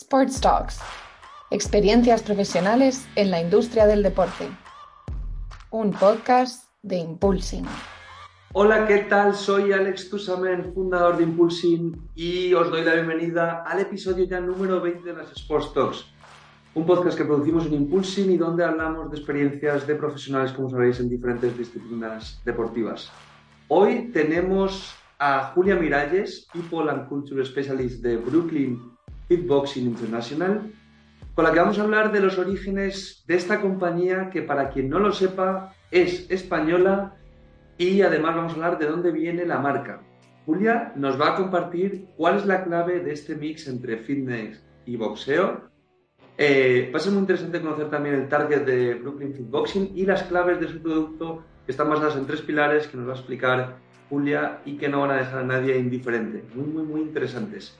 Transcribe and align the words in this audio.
Sports 0.00 0.40
Talks. 0.40 0.78
Experiencias 1.50 2.22
profesionales 2.22 3.08
en 3.16 3.32
la 3.32 3.40
industria 3.40 3.84
del 3.84 4.04
deporte. 4.04 4.48
Un 5.72 5.90
podcast 5.90 6.70
de 6.82 6.98
Impulsing. 6.98 7.66
Hola, 8.52 8.86
¿qué 8.86 8.98
tal? 8.98 9.34
Soy 9.34 9.72
Alex 9.72 10.08
Tusamen, 10.08 10.72
fundador 10.72 11.16
de 11.16 11.24
Impulsing, 11.24 12.10
y 12.14 12.54
os 12.54 12.70
doy 12.70 12.84
la 12.84 12.94
bienvenida 12.94 13.64
al 13.66 13.80
episodio 13.80 14.24
ya 14.24 14.40
número 14.40 14.80
20 14.80 15.02
de 15.02 15.16
las 15.16 15.32
Sports 15.32 15.74
Talks, 15.74 16.06
un 16.74 16.86
podcast 16.86 17.18
que 17.18 17.24
producimos 17.24 17.66
en 17.66 17.74
Impulsing 17.74 18.30
y 18.30 18.36
donde 18.36 18.64
hablamos 18.64 19.10
de 19.10 19.16
experiencias 19.16 19.84
de 19.84 19.96
profesionales, 19.96 20.52
como 20.52 20.70
sabéis, 20.70 21.00
en 21.00 21.08
diferentes 21.08 21.58
disciplinas 21.58 22.40
deportivas. 22.44 23.10
Hoy 23.66 24.12
tenemos 24.12 24.94
a 25.18 25.50
Julia 25.54 25.74
Miralles, 25.74 26.46
People 26.52 26.88
and 26.88 27.08
Culture 27.08 27.44
Specialist 27.44 28.00
de 28.00 28.16
Brooklyn 28.16 28.96
Fitboxing 29.28 29.86
International, 29.86 30.72
con 31.34 31.44
la 31.44 31.52
que 31.52 31.60
vamos 31.60 31.78
a 31.78 31.82
hablar 31.82 32.10
de 32.10 32.20
los 32.20 32.38
orígenes 32.38 33.22
de 33.26 33.36
esta 33.36 33.60
compañía 33.60 34.30
que 34.30 34.42
para 34.42 34.70
quien 34.70 34.88
no 34.88 34.98
lo 34.98 35.12
sepa 35.12 35.72
es 35.90 36.28
española 36.30 37.14
y 37.76 38.02
además 38.02 38.34
vamos 38.34 38.52
a 38.52 38.56
hablar 38.56 38.78
de 38.78 38.86
dónde 38.86 39.12
viene 39.12 39.46
la 39.46 39.58
marca. 39.58 40.02
Julia 40.46 40.92
nos 40.96 41.20
va 41.20 41.28
a 41.28 41.36
compartir 41.36 42.06
cuál 42.16 42.38
es 42.38 42.46
la 42.46 42.64
clave 42.64 43.00
de 43.00 43.12
este 43.12 43.36
mix 43.36 43.68
entre 43.68 43.98
fitness 43.98 44.64
y 44.86 44.96
boxeo. 44.96 45.68
Eh, 46.36 46.90
va 46.92 46.98
a 46.98 47.00
ser 47.00 47.12
muy 47.12 47.20
interesante 47.20 47.60
conocer 47.60 47.90
también 47.90 48.14
el 48.14 48.28
target 48.28 48.64
de 48.64 48.94
Brooklyn 48.94 49.34
Fitboxing 49.34 49.92
y 49.94 50.06
las 50.06 50.22
claves 50.22 50.58
de 50.58 50.68
su 50.68 50.80
producto 50.80 51.44
que 51.66 51.72
están 51.72 51.90
basadas 51.90 52.16
en 52.16 52.26
tres 52.26 52.40
pilares 52.40 52.86
que 52.88 52.96
nos 52.96 53.06
va 53.06 53.12
a 53.12 53.16
explicar 53.16 53.76
Julia 54.08 54.60
y 54.64 54.76
que 54.78 54.88
no 54.88 55.02
van 55.02 55.10
a 55.10 55.16
dejar 55.16 55.40
a 55.40 55.44
nadie 55.44 55.76
indiferente. 55.76 56.42
Muy, 56.54 56.66
muy, 56.66 56.82
muy 56.82 57.00
interesantes. 57.02 57.78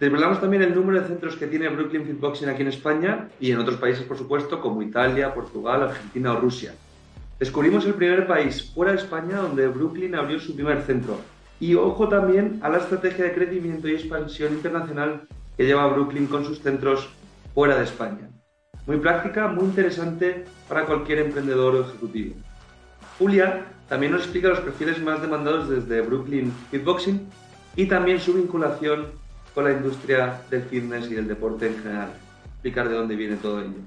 Desvelamos 0.00 0.40
también 0.40 0.62
el 0.62 0.74
número 0.74 1.00
de 1.00 1.06
centros 1.06 1.36
que 1.36 1.46
tiene 1.46 1.68
Brooklyn 1.68 2.04
Fitboxing 2.04 2.48
aquí 2.48 2.62
en 2.62 2.68
España 2.68 3.28
y 3.38 3.52
en 3.52 3.58
otros 3.58 3.76
países, 3.76 4.04
por 4.04 4.18
supuesto, 4.18 4.60
como 4.60 4.82
Italia, 4.82 5.32
Portugal, 5.32 5.82
Argentina 5.84 6.32
o 6.32 6.40
Rusia. 6.40 6.74
Descubrimos 7.38 7.84
el 7.86 7.94
primer 7.94 8.26
país 8.26 8.72
fuera 8.74 8.92
de 8.92 8.98
España 8.98 9.38
donde 9.38 9.68
Brooklyn 9.68 10.14
abrió 10.14 10.38
su 10.40 10.54
primer 10.54 10.82
centro. 10.82 11.18
Y 11.60 11.74
ojo 11.76 12.08
también 12.08 12.58
a 12.62 12.68
la 12.68 12.78
estrategia 12.78 13.24
de 13.24 13.34
crecimiento 13.34 13.88
y 13.88 13.92
expansión 13.92 14.52
internacional 14.52 15.28
que 15.56 15.64
lleva 15.64 15.86
Brooklyn 15.86 16.26
con 16.26 16.44
sus 16.44 16.60
centros 16.60 17.08
fuera 17.54 17.76
de 17.76 17.84
España. 17.84 18.28
Muy 18.86 18.98
práctica, 18.98 19.46
muy 19.48 19.64
interesante 19.64 20.44
para 20.68 20.84
cualquier 20.84 21.20
emprendedor 21.20 21.76
o 21.76 21.80
ejecutivo. 21.82 22.34
Julia 23.18 23.64
también 23.88 24.12
nos 24.12 24.22
explica 24.22 24.48
los 24.48 24.60
perfiles 24.60 25.00
más 25.00 25.22
demandados 25.22 25.68
desde 25.68 26.00
Brooklyn 26.00 26.52
Fitboxing 26.70 27.28
y 27.76 27.86
también 27.86 28.20
su 28.20 28.34
vinculación 28.34 29.06
con 29.54 29.64
la 29.64 29.72
industria 29.72 30.42
del 30.50 30.62
fitness 30.62 31.10
y 31.10 31.14
del 31.14 31.28
deporte 31.28 31.68
en 31.68 31.78
general. 31.78 32.08
Explicar 32.44 32.88
de 32.88 32.96
dónde 32.96 33.14
viene 33.14 33.36
todo 33.36 33.60
ello. 33.60 33.78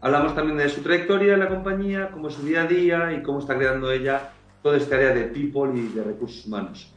Hablamos 0.00 0.34
también 0.34 0.58
de 0.58 0.68
su 0.68 0.82
trayectoria 0.82 1.34
en 1.34 1.40
la 1.40 1.48
compañía, 1.48 2.10
cómo 2.10 2.28
es 2.28 2.34
su 2.34 2.42
día 2.42 2.62
a 2.62 2.66
día 2.66 3.12
y 3.12 3.22
cómo 3.22 3.38
está 3.38 3.56
creando 3.56 3.90
ella 3.90 4.32
toda 4.62 4.76
esta 4.76 4.96
área 4.96 5.14
de 5.14 5.24
people 5.24 5.70
y 5.74 5.88
de 5.88 6.02
recursos 6.02 6.44
humanos. 6.46 6.92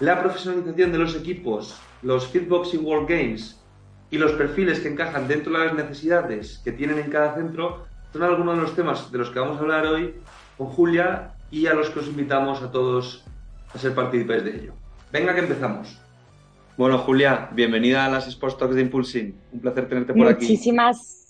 La 0.00 0.20
profesionalización 0.20 0.92
de 0.92 0.98
los 0.98 1.16
equipos, 1.16 1.80
los 2.02 2.26
Fitboxing 2.28 2.84
World 2.84 3.08
Games 3.08 3.60
y 4.10 4.18
los 4.18 4.32
perfiles 4.32 4.80
que 4.80 4.88
encajan 4.88 5.26
dentro 5.26 5.52
de 5.52 5.66
las 5.66 5.74
necesidades 5.74 6.60
que 6.64 6.72
tienen 6.72 6.98
en 6.98 7.10
cada 7.10 7.34
centro 7.34 7.86
son 8.12 8.22
algunos 8.22 8.56
de 8.56 8.62
los 8.62 8.76
temas 8.76 9.10
de 9.10 9.18
los 9.18 9.30
que 9.30 9.40
vamos 9.40 9.56
a 9.58 9.60
hablar 9.60 9.86
hoy 9.86 10.14
con 10.56 10.68
Julia 10.68 11.34
y 11.50 11.66
a 11.66 11.74
los 11.74 11.90
que 11.90 12.00
os 12.00 12.06
invitamos 12.06 12.62
a 12.62 12.70
todos 12.70 13.24
a 13.72 13.78
ser 13.78 13.94
partícipes 13.94 14.44
de 14.44 14.56
ello. 14.56 14.74
Venga 15.12 15.34
que 15.34 15.40
empezamos. 15.40 16.03
Bueno, 16.76 16.98
Julia, 16.98 17.50
bienvenida 17.52 18.04
a 18.04 18.08
las 18.08 18.26
Sports 18.26 18.58
Talks 18.58 18.74
de 18.74 18.82
Impulsing. 18.82 19.34
Un 19.52 19.60
placer 19.60 19.88
tenerte 19.88 20.12
por 20.12 20.26
aquí. 20.26 20.58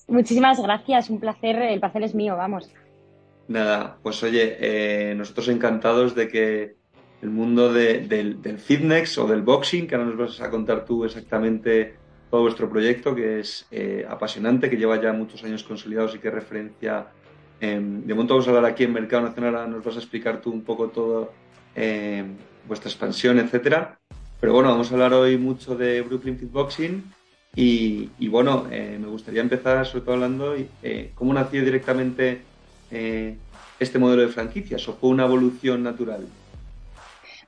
Muchísimas 0.06 0.62
gracias, 0.62 1.11
un 1.11 1.20
placer, 1.20 1.57
el 1.57 1.80
placer 1.80 2.02
es 2.02 2.14
mío, 2.14 2.36
vamos. 2.36 2.70
Nada, 3.48 3.98
pues 4.02 4.23
oye, 4.23 4.57
eh, 4.58 5.14
nosotros 5.14 5.48
encantados 5.48 6.14
de 6.14 6.29
que 6.29 6.77
el 7.20 7.30
mundo 7.30 7.73
del, 7.73 8.58
fitness 8.58 9.18
o 9.18 9.27
del 9.27 9.42
boxing, 9.42 9.86
que 9.86 9.95
ahora 9.95 10.08
nos 10.08 10.17
vas 10.17 10.41
a 10.41 10.51
contar 10.51 10.86
tú 10.86 11.05
exactamente 11.05 11.95
todo 12.30 12.42
vuestro 12.42 12.70
proyecto, 12.70 13.14
que 13.14 13.41
es 13.41 13.67
eh, 13.70 14.07
apasionante, 14.08 14.70
que 14.70 14.77
lleva 14.77 15.01
ya 15.01 15.13
muchos 15.13 15.45
años 15.45 15.63
consolidados 15.63 16.14
y 16.14 16.20
que 16.20 16.30
referencia. 16.30 17.07
de 17.61 17.80
momento 17.80 18.35
vamos 18.35 18.47
a 18.47 18.51
hablar 18.51 18.64
aquí 18.73 18.85
en 18.85 18.95
Mercado 18.95 19.23
Nacional, 19.23 19.57
ahora 19.57 19.68
nos 19.68 19.85
vas 19.85 19.97
a 19.97 19.98
explicar 19.98 20.41
tú 20.41 20.51
un 20.51 20.63
poco 20.63 20.89
todo 20.89 21.33
eh, 21.77 22.24
vuestra 22.67 22.89
expansión, 22.89 23.39
etcétera. 23.39 23.98
Pero 24.44 24.52
bueno, 24.52 24.68
vamos 24.68 24.90
a 24.90 24.92
hablar 24.92 25.14
hoy 25.14 25.38
mucho 25.38 25.74
de 25.74 26.02
Brooklyn 26.02 26.36
Fitboxing 26.38 27.02
y, 27.56 28.10
y 28.18 28.28
bueno, 28.28 28.66
eh, 28.70 28.98
me 29.00 29.06
gustaría 29.06 29.40
empezar 29.40 29.86
sobre 29.86 30.02
todo 30.05 30.16
hablando 30.16 30.55
eh, 30.82 31.12
cómo 31.14 31.32
nació 31.32 31.64
directamente 31.64 32.42
eh, 32.90 33.38
este 33.80 33.98
modelo 33.98 34.20
de 34.20 34.28
franquicias 34.28 34.86
o 34.86 34.96
fue 34.96 35.08
una 35.08 35.24
evolución 35.24 35.82
natural. 35.82 36.27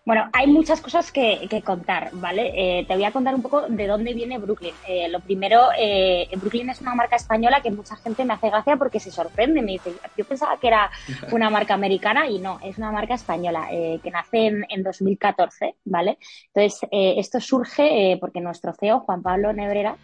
Bueno, 0.06 0.30
hay 0.32 0.46
muchas 0.46 0.80
cosas 0.80 1.10
que, 1.10 1.48
contar, 1.64 2.10
¿vale? 2.12 2.52
Eh, 2.54 2.84
te 2.86 2.94
voy 2.94 3.02
a 3.02 3.10
contar 3.10 3.34
un 3.34 3.42
poco 3.42 3.62
de 3.62 3.88
dónde 3.88 4.14
viene 4.14 4.38
Brooklyn. 4.38 4.72
Eh, 4.86 5.08
lo 5.08 5.18
primero, 5.18 5.70
eh, 5.76 6.28
Brooklyn 6.36 6.70
es 6.70 6.80
una 6.80 6.94
marca 6.94 7.16
española 7.16 7.60
que 7.60 7.72
mucha 7.72 7.96
gente 7.96 8.24
me 8.24 8.34
hace 8.34 8.48
gracia 8.48 8.76
porque 8.76 9.00
se 9.00 9.10
sorprende. 9.10 9.62
Me 9.62 9.72
dice, 9.72 9.94
yo 10.16 10.24
pensaba 10.24 10.60
que 10.60 10.68
era 10.68 10.92
una 11.32 11.50
marca 11.50 11.74
americana 11.74 12.28
y 12.28 12.38
no, 12.38 12.60
es 12.62 12.78
una 12.78 12.92
marca 12.92 13.14
española 13.14 13.66
que 13.68 14.10
nace 14.12 14.46
en, 14.68 14.82
2014, 14.84 15.74
¿vale? 15.86 16.18
Entonces, 16.54 16.88
esto 16.92 17.40
surge 17.40 18.16
porque 18.20 18.40
nuestro 18.40 18.74
CEO, 18.74 19.00
Juan 19.00 19.22
Pablo 19.22 19.52
Nebrera, 19.52 19.96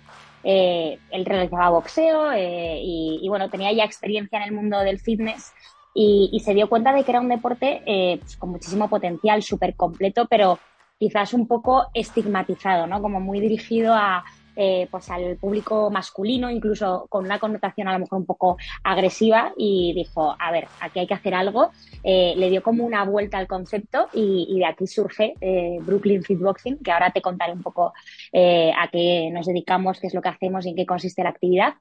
él 0.43 1.25
realizaba 1.25 1.71
boxeo 1.71 2.37
y, 2.37 3.21
y, 3.23 3.29
bueno, 3.29 3.49
tenía 3.51 3.71
ya 3.73 3.85
experiencia 3.85 4.39
en 4.39 4.45
el 4.49 4.53
mundo 4.53 4.81
del 4.81 4.99
fitness 4.99 5.53
y, 5.95 6.41
se 6.45 6.55
dio 6.55 6.69
cuenta 6.69 6.93
de 6.93 7.05
que 7.05 7.11
era 7.11 7.21
un 7.21 7.29
deporte 7.29 7.83
eh, 7.87 8.19
pues, 8.19 8.37
con 8.37 8.51
muchísimo 8.51 8.89
potencial, 8.89 9.43
súper 9.43 9.75
completo, 9.75 10.27
pero 10.29 10.59
quizás 10.99 11.35
un 11.35 11.47
poco 11.47 11.87
estigmatizado, 11.95 12.87
¿no? 12.87 13.03
Como 13.03 13.21
muy 13.21 13.41
dirigido 13.41 13.93
a, 13.95 14.25
eh, 14.55 14.87
pues 14.91 15.09
al 15.09 15.37
público 15.39 15.91
masculino, 15.91 16.51
incluso 16.51 17.07
con 17.09 17.25
una 17.25 17.39
connotación 17.39 17.89
a 17.89 17.95
lo 17.95 18.01
mejor 18.01 18.19
un 18.19 18.27
poco 18.27 18.59
agresiva 18.85 19.53
y 19.57 19.95
dijo, 19.95 20.37
a 20.39 20.53
ver, 20.53 20.69
aquí 20.81 21.01
hay 21.01 21.07
que 21.07 21.15
hacer 21.15 21.35
algo. 21.35 21.71
Eh, 22.05 22.35
le 22.37 22.51
dio 22.51 22.63
como 22.63 22.85
una 22.85 23.05
vuelta 23.05 23.39
al 23.39 23.47
concepto 23.47 24.09
y, 24.13 24.47
y 24.51 24.59
de 24.59 24.67
aquí 24.67 24.87
surge 24.87 25.35
eh, 25.41 25.79
Brooklyn 25.81 26.23
Fitboxing, 26.23 26.79
que 26.79 26.93
ahora 26.93 27.11
te 27.11 27.23
contaré 27.23 27.53
un 27.53 27.63
poco 27.63 27.95
a 28.35 28.89
qué 28.91 29.31
nos 29.33 29.47
dedicamos, 29.47 29.99
qué 29.99 30.09
es 30.09 30.15
lo 30.15 30.21
que 30.21 30.29
hacemos 30.29 30.67
y 30.67 30.71
en 30.71 30.77
qué 30.77 30.87
consiste 30.87 31.23
la 31.23 31.31
actividad. 31.31 31.75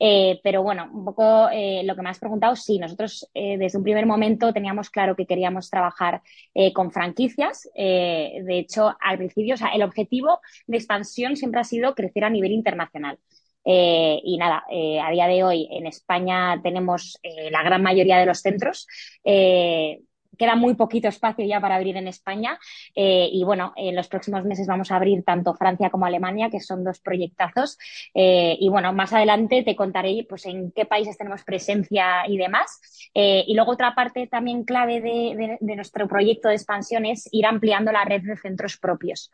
Eh, 0.00 0.40
pero 0.44 0.62
bueno, 0.62 0.88
un 0.92 1.04
poco 1.04 1.48
eh, 1.50 1.82
lo 1.84 1.96
que 1.96 2.02
me 2.02 2.10
has 2.10 2.18
preguntado, 2.18 2.54
sí, 2.54 2.78
nosotros 2.78 3.28
eh, 3.34 3.58
desde 3.58 3.78
un 3.78 3.84
primer 3.84 4.06
momento 4.06 4.52
teníamos 4.52 4.90
claro 4.90 5.16
que 5.16 5.26
queríamos 5.26 5.70
trabajar 5.70 6.22
con 6.74 6.90
franquicias. 6.90 7.68
de 7.74 8.58
hecho, 8.58 8.96
al 9.00 9.18
principio, 9.18 9.54
o 9.54 9.56
sea, 9.56 9.68
el 9.68 9.82
objetivo 9.82 10.40
de 10.66 10.76
expansión 10.76 11.36
siempre 11.36 11.60
ha 11.60 11.64
sido 11.64 11.94
crecer 11.94 12.24
a 12.24 12.30
nivel 12.30 12.52
internacional. 12.52 13.18
y 13.64 14.36
nada, 14.38 14.64
a 14.68 15.10
día 15.10 15.26
de 15.28 15.44
hoy 15.44 15.68
en 15.70 15.86
España 15.86 16.60
tenemos 16.62 17.18
la 17.50 17.62
gran 17.62 17.82
mayoría 17.82 18.18
de 18.18 18.26
los 18.26 18.40
centros 18.40 18.86
queda 20.38 20.56
muy 20.56 20.74
poquito 20.74 21.08
espacio 21.08 21.44
ya 21.44 21.60
para 21.60 21.74
abrir 21.74 21.96
en 21.96 22.08
España 22.08 22.58
eh, 22.94 23.28
y 23.30 23.44
bueno, 23.44 23.72
en 23.76 23.94
los 23.94 24.08
próximos 24.08 24.44
meses 24.44 24.66
vamos 24.66 24.90
a 24.90 24.96
abrir 24.96 25.24
tanto 25.24 25.54
Francia 25.54 25.90
como 25.90 26.06
Alemania, 26.06 26.48
que 26.50 26.60
son 26.60 26.84
dos 26.84 27.00
proyectazos. 27.00 27.76
Eh, 28.14 28.56
y 28.58 28.68
bueno, 28.68 28.92
más 28.92 29.12
adelante 29.12 29.62
te 29.62 29.76
contaré 29.76 30.24
pues 30.28 30.46
en 30.46 30.72
qué 30.72 30.86
países 30.86 31.18
tenemos 31.18 31.44
presencia 31.44 32.26
y 32.28 32.38
demás. 32.38 32.80
Eh, 33.14 33.44
y 33.46 33.54
luego 33.54 33.72
otra 33.72 33.94
parte 33.94 34.26
también 34.28 34.64
clave 34.64 35.00
de, 35.00 35.58
nuestro 35.60 36.08
proyecto 36.08 36.48
de 36.48 36.54
expansión 36.54 37.04
es 37.04 37.28
ir 37.32 37.46
ampliando 37.46 37.92
la 37.92 38.04
red 38.04 38.22
de 38.22 38.36
centros 38.36 38.78
propios. 38.78 39.30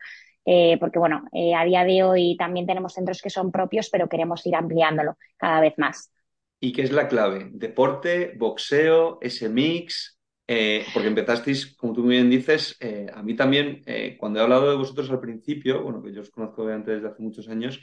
porque 0.79 0.99
bueno, 0.99 1.23
a 1.57 1.65
día 1.65 1.83
de 1.83 2.03
hoy 2.03 2.37
también 2.37 2.67
tenemos 2.67 2.93
centros 2.93 3.21
que 3.21 3.31
son 3.31 3.51
propios, 3.51 3.89
pero 3.89 4.07
queremos 4.07 4.45
ir 4.45 4.55
ampliándolo 4.55 5.17
cada 5.37 5.59
vez 5.59 5.73
más. 5.77 6.11
¿Y 6.59 6.71
qué 6.71 6.83
es 6.83 6.91
la 6.91 7.07
clave? 7.07 7.49
¿Deporte, 7.51 8.33
boxeo, 8.37 9.19
ese 9.21 9.49
mix? 9.49 10.14
Eh, 10.47 10.85
porque 10.93 11.07
empezasteis, 11.07 11.75
como 11.75 11.93
tú 11.93 12.03
muy 12.03 12.15
bien 12.15 12.29
dices, 12.29 12.77
eh, 12.79 13.07
a 13.11 13.23
mí 13.23 13.35
también, 13.35 13.81
eh, 13.87 14.15
cuando 14.19 14.39
he 14.39 14.43
hablado 14.43 14.69
de 14.69 14.77
vosotros 14.77 15.09
al 15.09 15.19
principio, 15.19 15.81
bueno, 15.81 16.03
que 16.03 16.13
yo 16.13 16.21
os 16.21 16.29
conozco 16.29 16.63
obviamente 16.63 16.91
desde 16.91 17.07
hace 17.07 17.23
muchos 17.23 17.49
años, 17.49 17.79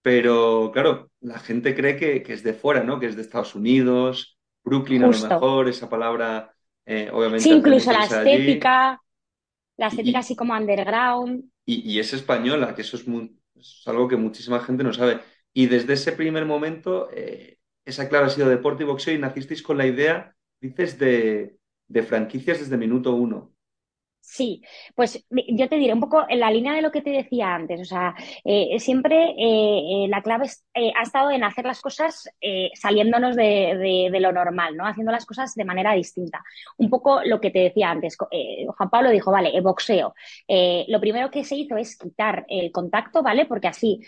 pero 0.00 0.70
claro, 0.72 1.10
la 1.20 1.38
gente 1.38 1.74
cree 1.74 1.96
que, 1.96 2.32
es 2.32 2.42
de 2.42 2.54
fuera, 2.54 2.82
¿no? 2.82 2.98
Que 2.98 3.06
es 3.06 3.16
de 3.16 3.22
Estados 3.22 3.54
Unidos, 3.54 4.38
Brooklyn 4.64 5.04
a 5.04 5.08
lo 5.08 5.18
mejor, 5.18 5.68
esa 5.68 5.90
palabra, 5.90 6.54
obviamente. 7.12 7.40
Sí, 7.40 7.50
incluso 7.50 7.92
la 7.92 8.04
estética, 8.04 9.02
la 9.76 9.88
estética 9.88 10.20
así 10.20 10.34
como 10.34 10.54
underground. 10.54 11.44
Y, 11.66 11.98
es 11.98 12.14
española, 12.14 12.74
que 12.74 12.80
eso 12.80 12.96
es, 12.96 13.04
es, 13.56 13.82
algo 13.86 14.08
que 14.08 14.16
muchísima 14.16 14.60
gente 14.60 14.82
no 14.82 14.94
sabe. 14.94 15.20
Y 15.52 15.66
desde 15.66 15.92
ese 15.92 16.12
primer 16.12 16.46
momento, 16.46 17.10
esa 17.84 18.08
clave 18.08 18.26
ha 18.26 18.30
sido 18.30 18.48
deporte 18.48 18.84
y 18.84 18.86
boxeo 18.86 19.14
y 19.14 19.18
nacisteis 19.18 19.62
con 19.62 19.76
la 19.76 19.86
idea, 19.86 20.34
dices, 20.60 20.98
de 20.98 21.59
de 21.90 22.02
franquicias 22.02 22.60
desde 22.60 22.76
minuto 22.78 23.14
uno. 23.14 23.52
Sí, 24.22 24.62
pues 24.94 25.24
yo 25.30 25.68
te 25.68 25.76
diré 25.76 25.92
un 25.94 26.00
poco 26.00 26.24
en 26.28 26.40
la 26.40 26.50
línea 26.50 26.74
de 26.74 26.82
lo 26.82 26.92
que 26.92 27.02
te 27.02 27.10
decía 27.10 27.54
antes, 27.54 27.80
o 27.80 27.84
sea, 27.84 28.14
eh, 28.44 28.78
siempre 28.78 29.30
eh, 29.30 30.04
eh, 30.04 30.08
la 30.08 30.22
clave 30.22 30.46
ha 30.74 31.02
estado 31.02 31.30
en 31.30 31.42
hacer 31.42 31.64
las 31.64 31.80
cosas 31.80 32.28
saliéndonos 32.74 33.34
de, 33.34 34.08
lo 34.20 34.32
normal, 34.32 34.76
¿no? 34.76 34.86
Haciendo 34.86 35.10
las 35.10 35.26
cosas 35.26 35.54
de 35.54 35.64
manera 35.64 35.94
distinta. 35.94 36.42
Un 36.76 36.90
poco 36.90 37.22
lo 37.24 37.40
que 37.40 37.50
te 37.50 37.60
decía 37.60 37.90
antes, 37.90 38.16
Juan 38.16 38.90
Pablo 38.90 39.10
dijo, 39.10 39.32
vale, 39.32 39.58
boxeo. 39.60 40.14
lo 40.88 41.00
primero 41.00 41.30
que 41.30 41.42
se 41.42 41.56
hizo 41.56 41.76
es 41.76 41.96
quitar 41.96 42.44
el 42.48 42.70
contacto, 42.70 43.22
¿vale? 43.22 43.46
Porque 43.46 43.68
así 43.68 44.00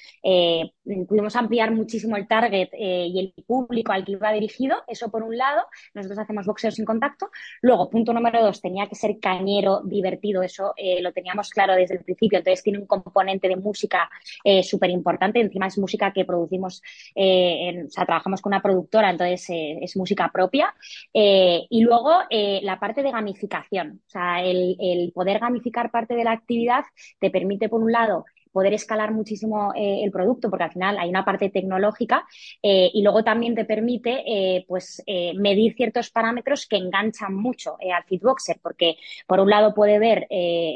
pudimos 1.08 1.34
ampliar 1.36 1.72
muchísimo 1.72 2.16
el 2.16 2.28
target 2.28 2.68
y 2.74 3.18
el 3.18 3.44
público 3.44 3.92
al 3.92 4.04
que 4.04 4.12
iba 4.12 4.32
dirigido, 4.32 4.76
eso 4.86 5.10
por 5.10 5.22
un 5.22 5.36
lado, 5.36 5.62
nosotros 5.94 6.18
hacemos 6.18 6.46
boxeo 6.46 6.70
sin 6.70 6.84
contacto. 6.84 7.30
Luego, 7.60 7.90
punto 7.90 8.12
número 8.12 8.42
dos, 8.42 8.60
tenía 8.60 8.86
que 8.86 8.94
ser 8.94 9.18
cañero, 9.20 9.80
divertido 10.02 10.42
eso 10.42 10.74
eh, 10.76 11.00
lo 11.00 11.12
teníamos 11.12 11.50
claro 11.50 11.74
desde 11.74 11.94
el 11.96 12.04
principio, 12.04 12.38
entonces 12.38 12.62
tiene 12.62 12.78
un 12.78 12.86
componente 12.86 13.48
de 13.48 13.56
música 13.56 14.10
eh, 14.44 14.62
súper 14.62 14.90
importante, 14.90 15.40
encima 15.40 15.66
es 15.66 15.78
música 15.78 16.12
que 16.12 16.24
producimos, 16.24 16.82
eh, 17.14 17.84
o 17.86 17.90
sea, 17.90 18.04
trabajamos 18.04 18.40
con 18.40 18.50
una 18.50 18.62
productora, 18.62 19.10
entonces 19.10 19.46
es 19.48 19.96
música 19.96 20.30
propia. 20.32 20.74
y 21.12 21.80
luego 21.82 22.22
la 22.30 22.78
parte 22.78 23.02
de 23.02 23.10
gamificación, 23.10 24.00
o 24.06 24.10
sea, 24.10 24.42
el 24.42 25.12
poder 25.14 25.38
gamificar 25.38 25.90
parte 25.90 26.14
de 26.14 26.24
la 26.24 26.32
actividad 26.32 26.84
te 27.20 27.30
permite, 27.30 27.68
por 27.68 27.82
un 27.82 27.92
lado, 27.92 28.24
poder 28.52 28.74
escalar 28.74 29.12
muchísimo 29.12 29.72
eh, 29.74 30.00
el 30.04 30.10
producto, 30.10 30.50
porque 30.50 30.64
al 30.64 30.72
final 30.72 30.98
hay 30.98 31.08
una 31.08 31.24
parte 31.24 31.48
tecnológica 31.48 32.26
eh, 32.62 32.90
y 32.92 33.02
luego 33.02 33.24
también 33.24 33.54
te 33.54 33.64
permite 33.64 34.22
eh, 34.26 34.64
pues, 34.68 35.02
medir 35.36 35.74
ciertos 35.74 36.10
parámetros 36.10 36.66
que 36.66 36.76
enganchan 36.76 37.34
mucho 37.34 37.76
al 37.80 38.04
Fitboxer, 38.04 38.58
porque 38.62 38.96
por 39.26 39.40
un 39.40 39.48
lado 39.48 39.74
puede 39.74 39.98
ver 39.98 40.26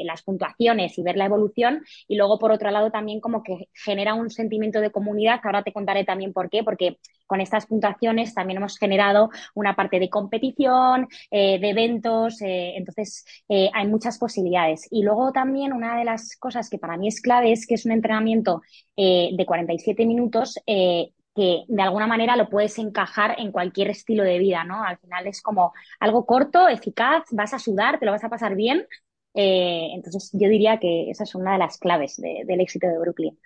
las 0.03 0.23
puntuaciones 0.23 0.97
y 0.97 1.03
ver 1.03 1.17
la 1.17 1.25
evolución 1.25 1.83
y 2.07 2.15
luego 2.15 2.39
por 2.39 2.51
otro 2.51 2.71
lado 2.71 2.89
también 2.91 3.19
como 3.19 3.43
que 3.43 3.69
genera 3.73 4.13
un 4.13 4.29
sentimiento 4.29 4.81
de 4.81 4.91
comunidad, 4.91 5.39
ahora 5.43 5.63
te 5.63 5.73
contaré 5.73 6.03
también 6.03 6.33
por 6.33 6.49
qué, 6.49 6.63
porque 6.63 6.97
con 7.25 7.41
estas 7.41 7.65
puntuaciones 7.65 8.33
también 8.33 8.57
hemos 8.57 8.77
generado 8.77 9.29
una 9.53 9.75
parte 9.75 9.99
de 9.99 10.09
competición, 10.09 11.07
de 11.29 11.69
eventos, 11.69 12.37
entonces 12.41 13.25
hay 13.49 13.87
muchas 13.87 14.17
posibilidades. 14.17 14.87
Y 14.89 15.03
luego 15.03 15.31
también 15.31 15.73
una 15.73 15.97
de 15.97 16.05
las 16.05 16.35
cosas 16.37 16.69
que 16.69 16.77
para 16.77 16.97
mí 16.97 17.07
es 17.07 17.21
clave 17.21 17.51
es 17.51 17.66
que 17.67 17.75
es 17.75 17.85
un 17.85 17.91
entrenamiento 17.91 18.61
eh, 18.95 19.29
de 19.33 19.45
47 19.45 20.05
minutos 20.05 20.59
eh, 20.65 21.11
que 21.35 21.65
de 21.67 21.81
alguna 21.83 22.07
manera 22.07 22.35
lo 22.35 22.49
puedes 22.49 22.79
encajar 22.79 23.35
en 23.37 23.51
cualquier 23.51 23.89
estilo 23.89 24.23
de 24.23 24.39
vida, 24.39 24.63
¿no? 24.63 24.83
Al 24.83 24.97
final 24.97 25.27
es 25.27 25.41
como 25.41 25.71
algo 25.99 26.25
corto, 26.25 26.67
eficaz, 26.67 27.25
vas 27.31 27.53
a 27.53 27.59
sudar, 27.59 27.99
te 27.99 28.07
lo 28.07 28.11
vas 28.11 28.23
a 28.23 28.29
pasar 28.29 28.55
bien. 28.55 28.87
Eh, 29.35 29.89
entonces 29.93 30.31
yo 30.33 30.49
diría 30.49 30.79
que 30.79 31.11
esa 31.11 31.25
es 31.25 31.35
una 31.35 31.53
de 31.53 31.59
las 31.59 31.77
claves 31.77 32.17
del 32.17 32.59
éxito 32.59 32.87
de 32.87 32.97
Brooklyn. 32.97 33.37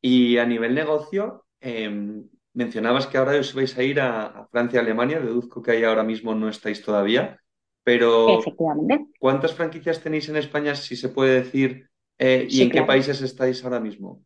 Y 0.00 0.38
a 0.38 0.46
nivel 0.46 0.76
negocio, 0.76 1.44
em, 1.60 2.28
mencionabas 2.54 3.08
que 3.08 3.18
ahora 3.18 3.36
os 3.38 3.52
vais 3.52 3.76
a 3.76 3.82
ir 3.82 4.00
a, 4.00 4.26
a 4.26 4.46
Francia, 4.46 4.78
Alemania, 4.78 5.18
deduzco 5.18 5.60
que 5.60 5.72
ahí 5.72 5.82
ahora 5.82 6.04
mismo 6.04 6.36
no 6.36 6.48
estáis 6.48 6.82
todavía, 6.82 7.40
pero 7.82 8.38
Efectivamente. 8.38 9.06
¿cuántas 9.18 9.54
franquicias 9.54 10.00
tenéis 10.00 10.28
en 10.28 10.36
España, 10.36 10.76
si 10.76 10.94
se 10.94 11.08
puede 11.08 11.42
decir, 11.42 11.89
eh, 12.20 12.46
¿Y 12.50 12.62
en 12.62 12.70
qué 12.70 12.82
países 12.82 13.22
estáis 13.22 13.64
ahora 13.64 13.80
mismo? 13.80 14.22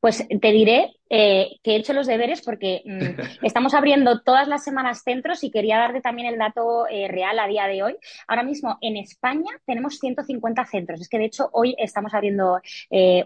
Pues 0.00 0.26
te 0.26 0.50
diré 0.50 0.96
eh, 1.10 1.58
que 1.62 1.72
he 1.72 1.76
hecho 1.76 1.92
los 1.92 2.06
deberes 2.06 2.40
porque 2.40 2.82
mm, 2.86 2.98
estamos 3.46 3.74
abriendo 3.74 4.22
todas 4.22 4.48
las 4.48 4.64
semanas 4.64 5.02
centros 5.04 5.44
y 5.44 5.50
quería 5.50 5.76
darte 5.76 6.00
también 6.00 6.28
el 6.28 6.38
dato 6.38 6.86
eh, 6.88 7.06
real 7.06 7.38
a 7.38 7.46
día 7.46 7.66
de 7.66 7.82
hoy. 7.82 7.96
Ahora 8.26 8.42
mismo 8.42 8.78
en 8.80 8.96
España 8.96 9.50
tenemos 9.66 9.98
150 9.98 10.64
centros. 10.64 11.02
Es 11.02 11.08
que 11.10 11.18
de 11.18 11.26
hecho 11.26 11.50
hoy 11.52 11.76
estamos 11.78 12.14
abriendo 12.14 12.60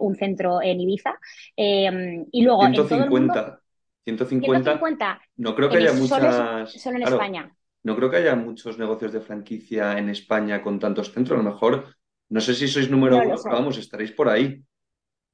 un 0.00 0.16
centro 0.16 0.60
en 0.60 0.80
Ibiza. 0.80 1.14
y 1.56 2.42
luego 2.42 2.66
150. 2.66 3.60
150. 4.04 5.20
No 5.36 5.54
creo 5.54 5.70
que 5.70 5.76
haya 5.76 5.92
muchas. 5.92 6.72
Solo, 6.72 6.96
en 6.96 7.02
España. 7.04 7.56
No 7.84 7.94
creo 7.94 8.10
que 8.10 8.16
haya 8.16 8.34
muchos 8.34 8.78
negocios 8.78 9.12
de 9.12 9.20
franquicia 9.20 9.96
en 9.96 10.08
España 10.08 10.60
con 10.60 10.80
tantos 10.80 11.12
centros. 11.12 11.38
A 11.38 11.42
lo 11.42 11.50
mejor 11.50 11.86
no 12.32 12.40
sé 12.40 12.54
si 12.56 12.66
sois 12.66 12.88
número 12.88 13.20
uno, 13.20 13.36
pero 13.36 13.54
vamos, 13.56 13.76
estaréis 13.76 14.10
por 14.10 14.28
ahí. 14.32 14.56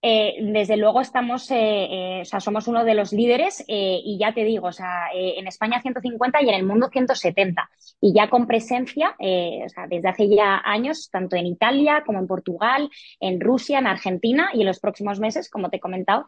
Eh, 0.01 0.37
desde 0.41 0.77
luego 0.77 1.01
estamos, 1.01 1.51
eh, 1.51 1.57
eh, 1.59 2.21
o 2.23 2.25
sea, 2.25 2.39
somos 2.39 2.69
uno 2.69 2.85
de 2.85 2.95
los 2.95 3.13
líderes 3.13 3.65
y 3.67 4.17
ya 4.19 4.33
te 4.33 4.45
digo, 4.45 4.69
o 4.69 4.73
sea, 4.73 5.09
en 5.13 5.47
España 5.49 5.81
150 5.83 6.41
y 6.43 6.49
en 6.49 6.55
el 6.55 6.65
mundo 6.65 6.89
170. 6.89 7.69
Y 8.01 8.15
ya 8.15 8.31
con 8.31 8.47
presencia, 8.47 9.17
o 9.19 9.69
sea, 9.69 9.87
desde 9.89 10.09
hace 10.09 10.29
ya 10.29 10.61
años, 10.65 11.11
tanto 11.11 11.37
en 11.37 11.47
Italia 11.47 12.05
como 12.07 12.21
en 12.21 12.27
Portugal, 12.27 12.89
en 13.19 13.41
Rusia, 13.41 13.79
en 13.79 13.87
Argentina 13.87 14.51
y 14.55 14.61
en 14.61 14.67
los 14.67 14.79
próximos 14.79 15.19
meses, 15.19 15.51
como 15.51 15.69
te 15.69 15.77
he 15.77 15.81
comentado, 15.81 16.27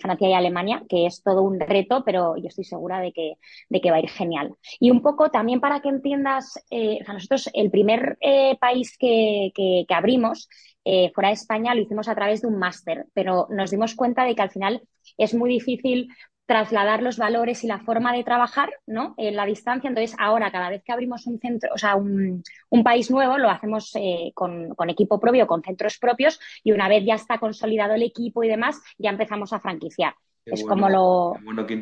Francia 0.00 0.28
y 0.28 0.34
Alemania, 0.34 0.82
que 0.88 1.06
es 1.06 1.22
todo 1.22 1.42
un 1.42 1.58
reto, 1.58 2.02
pero 2.04 2.36
yo 2.36 2.48
estoy 2.48 2.64
segura 2.64 3.00
de 3.00 3.12
que, 3.12 3.34
de 3.68 3.80
que 3.80 3.90
va 3.90 3.96
a 3.96 4.00
ir 4.00 4.10
genial. 4.10 4.54
Y 4.78 4.90
un 4.90 5.02
poco 5.02 5.30
también 5.30 5.60
para 5.60 5.80
que 5.80 5.88
entiendas, 5.88 6.62
o 6.70 7.04
sea, 7.04 7.14
nosotros 7.14 7.48
el 7.54 7.70
primer 7.70 8.18
país 8.60 8.96
que, 8.98 9.52
abrimos 9.88 10.48
eh, 10.90 11.12
fuera 11.14 11.28
de 11.28 11.34
España 11.34 11.74
lo 11.74 11.82
hicimos 11.82 12.08
a 12.08 12.14
través 12.14 12.40
de 12.40 12.46
un 12.46 12.58
máster, 12.58 13.04
pero 13.12 13.46
nos 13.50 13.70
dimos 13.70 13.94
cuenta 13.94 14.24
de 14.24 14.34
que 14.34 14.40
al 14.40 14.48
final 14.48 14.80
es 15.18 15.34
muy 15.34 15.50
difícil 15.50 16.08
trasladar 16.46 17.02
los 17.02 17.18
valores 17.18 17.62
y 17.62 17.66
la 17.66 17.80
forma 17.80 18.10
de 18.14 18.24
trabajar 18.24 18.70
¿no? 18.86 19.12
en 19.18 19.36
la 19.36 19.44
distancia. 19.44 19.88
Entonces, 19.88 20.16
ahora, 20.18 20.50
cada 20.50 20.70
vez 20.70 20.82
que 20.82 20.92
abrimos 20.92 21.26
un 21.26 21.38
centro, 21.40 21.68
o 21.74 21.76
sea, 21.76 21.94
un, 21.94 22.42
país 22.82 23.10
nuevo, 23.10 23.36
lo 23.36 23.50
hacemos 23.50 23.94
eh, 23.96 24.32
con, 24.34 24.72
equipo 24.88 25.20
propio, 25.20 25.46
con 25.46 25.62
centros 25.62 25.98
propios, 25.98 26.40
y 26.64 26.72
una 26.72 26.88
vez 26.88 27.04
ya 27.04 27.16
está 27.16 27.36
consolidado 27.36 27.92
el 27.92 28.02
equipo 28.02 28.42
y 28.42 28.48
demás, 28.48 28.80
ya 28.96 29.10
empezamos 29.10 29.52
a 29.52 29.60
franquiciar. 29.60 30.14
es 30.46 30.64
como, 30.64 30.88
lo, 30.88 31.34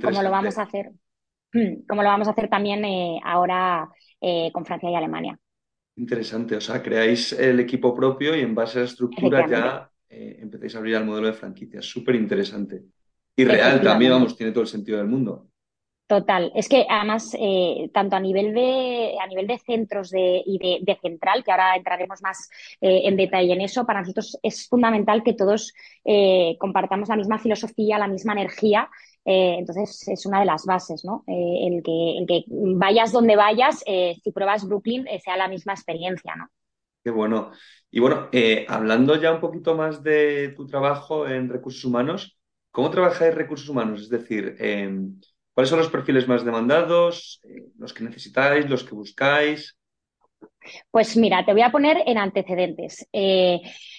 como 0.03 0.23
lo 0.23 0.31
vamos 0.33 0.59
a 0.59 0.63
hacer. 0.63 0.91
Como 1.89 2.03
lo 2.03 2.09
vamos 2.09 2.27
a 2.27 2.33
hacer 2.33 2.49
también 2.49 2.85
eh, 2.85 3.21
ahora 3.23 3.89
con 4.53 4.67
Francia 4.67 4.91
y 4.91 4.97
Alemania. 4.97 5.39
Interesante, 5.97 6.57
o 6.57 6.61
sea, 6.61 6.83
creáis 6.83 7.33
el 7.33 7.59
equipo 7.59 7.95
propio 7.95 8.37
y 8.37 8.41
en 8.41 8.55
base 8.55 8.79
a 8.79 8.83
la 8.83 8.87
estructura 8.87 9.47
ya 9.49 9.91
eh, 10.11 10.39
empezáis 10.43 10.75
a 10.75 10.79
abrir 10.79 10.95
el 10.95 11.07
modelo 11.07 11.29
de 11.29 11.33
franquicias. 11.33 11.87
Súper 11.87 12.17
interesante. 12.17 12.83
Y 13.35 13.45
real 13.45 13.81
también, 13.81 14.13
vamos, 14.13 14.37
tiene 14.37 14.53
todo 14.53 14.63
el 14.63 14.69
sentido 14.69 14.99
del 14.99 15.07
mundo. 15.07 15.49
Total, 16.07 16.53
es 16.55 16.69
que 16.69 16.87
además, 16.89 17.35
eh, 17.41 17.91
tanto 17.93 18.15
a 18.15 18.21
nivel 18.21 18.55
de, 18.55 19.15
a 19.21 19.27
nivel 19.27 19.47
de 19.47 19.59
centros 19.59 20.11
de, 20.11 20.43
y 20.47 20.59
de, 20.59 20.99
central, 21.01 21.43
que 21.43 21.51
ahora 21.51 21.75
entraremos 21.75 22.23
más 22.23 22.49
eh, 22.81 23.03
en 23.05 23.17
detalle 23.17 23.55
en 23.55 23.63
eso, 23.63 23.85
para 23.85 24.01
nosotros 24.01 24.39
es 24.43 24.69
fundamental 24.69 25.25
que 25.25 25.33
todos 25.33 25.73
compartamos 26.59 27.09
la 27.09 27.17
misma 27.17 27.39
filosofía, 27.39 27.99
la 27.99 28.07
misma 28.07 28.35
energía 28.35 28.89
eh, 29.27 29.57
entonces 29.59 30.07
es 30.07 30.25
una 30.25 30.39
de 30.39 30.47
las 30.47 30.65
bases, 30.65 31.05
¿no? 31.05 31.25
Eh, 31.27 31.67
el, 31.67 31.83
que, 31.83 32.19
el 32.19 32.27
que 32.27 32.45
vayas 32.49 33.11
donde 33.11 33.35
vayas, 33.35 33.83
eh, 33.85 34.17
si 34.23 34.31
pruebas 34.31 34.67
Brooklyn, 34.67 35.05
sea 35.23 35.37
la 35.37 35.49
misma 35.49 35.73
experiencia, 35.73 36.37
¿no? 36.37 36.49
Qué 37.03 37.11
bueno. 37.11 37.51
Y 37.91 37.99
bueno, 38.01 38.29
hablando 38.69 39.17
ya 39.17 39.33
un 39.33 39.41
poquito 39.41 39.75
más 39.77 40.03
de 40.03 40.55
tu 40.57 40.67
trabajo 40.67 41.27
en 41.27 41.49
recursos 41.49 41.85
humanos, 41.85 42.39
¿cómo 42.71 42.91
trabajáis 42.91 43.35
recursos 43.35 43.69
humanos? 43.69 44.03
Es 44.03 44.09
decir, 44.09 44.57
em, 44.59 45.21
¿cuáles 45.53 45.71
son 45.71 45.79
los 45.81 45.89
perfiles 45.89 46.29
más 46.29 46.45
demandados, 46.45 47.41
los 47.79 47.93
que 47.93 48.05
necesitáis, 48.05 48.69
los 48.71 48.85
que 48.85 48.95
buscáis? 48.95 49.76
Pues 50.91 51.17
mira, 51.17 51.45
te 51.45 51.53
voy 51.53 51.63
a 51.63 51.71
poner 51.71 52.03
en 52.07 52.19
antecedentes. 52.19 53.07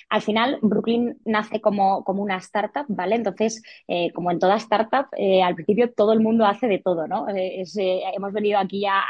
Al 0.09 0.21
final, 0.21 0.59
Brooklyn 0.61 1.17
nace 1.25 1.59
como, 1.59 2.03
como 2.05 2.23
una 2.23 2.37
startup, 2.37 2.85
¿vale? 2.87 3.15
Entonces, 3.15 3.61
eh, 3.89 4.11
como 4.13 4.31
en 4.31 4.39
toda 4.39 4.55
startup, 4.55 5.07
eh, 5.17 5.43
al 5.43 5.55
principio 5.55 5.91
todo 5.91 6.13
el 6.13 6.21
mundo 6.21 6.45
hace 6.45 6.67
de 6.67 6.79
todo, 6.79 7.07
¿no? 7.07 7.27
Eh, 7.29 7.63
hemos 8.15 8.31
venido 8.31 8.57
aquí 8.57 8.85
a, 8.85 9.01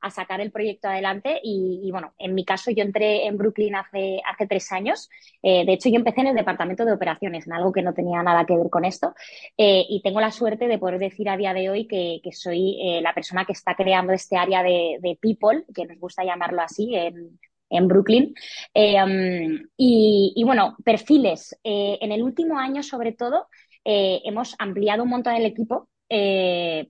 a, 0.00 0.10
sacar 0.10 0.40
el 0.40 0.50
proyecto 0.50 0.88
adelante 0.88 1.40
y, 1.42 1.88
bueno, 1.92 2.12
en 2.18 2.34
mi 2.34 2.44
caso 2.44 2.70
yo 2.72 2.82
entré 2.82 3.26
en 3.26 3.38
Brooklyn 3.38 3.76
hace, 3.76 4.20
hace 4.28 4.46
tres 4.46 4.70
años. 4.72 5.08
de 5.42 5.72
hecho, 5.72 5.88
yo 5.88 5.96
empecé 5.96 6.20
en 6.20 6.28
el 6.28 6.36
departamento 6.36 6.84
de 6.84 6.92
operaciones, 6.92 7.46
en 7.46 7.52
algo 7.52 7.72
que 7.72 7.82
no 7.82 7.94
tenía 7.94 8.22
nada 8.22 8.44
que 8.44 8.56
ver 8.56 8.68
con 8.68 8.84
esto. 8.84 9.14
y 9.56 10.00
tengo 10.02 10.20
la 10.20 10.30
suerte 10.30 10.66
de 10.66 10.78
poder 10.78 10.98
decir 10.98 11.28
a 11.28 11.36
día 11.36 11.54
de 11.54 11.70
hoy 11.70 11.86
que, 11.86 12.20
que 12.22 12.32
soy 12.32 13.00
la 13.00 13.14
persona 13.14 13.44
que 13.44 13.52
está 13.52 13.74
creando 13.74 14.12
este 14.12 14.36
área 14.36 14.62
de, 14.62 14.98
de 15.00 15.16
people, 15.20 15.64
que 15.74 15.86
nos 15.86 15.98
gusta 15.98 16.24
llamarlo 16.24 16.62
así, 16.62 16.91
en, 16.94 17.88
Brooklyn. 17.88 18.34
Eh, 18.74 19.02
um, 19.02 19.66
y, 19.76 20.42
bueno, 20.44 20.76
perfiles. 20.84 21.58
Eh, 21.64 21.98
en 22.00 22.12
el 22.12 22.22
último 22.22 22.58
año, 22.58 22.82
sobre 22.82 23.12
todo, 23.12 23.48
eh, 23.84 24.20
hemos 24.24 24.54
ampliado 24.58 25.02
un 25.02 25.10
montón 25.10 25.34
el 25.34 25.46
equipo. 25.46 25.88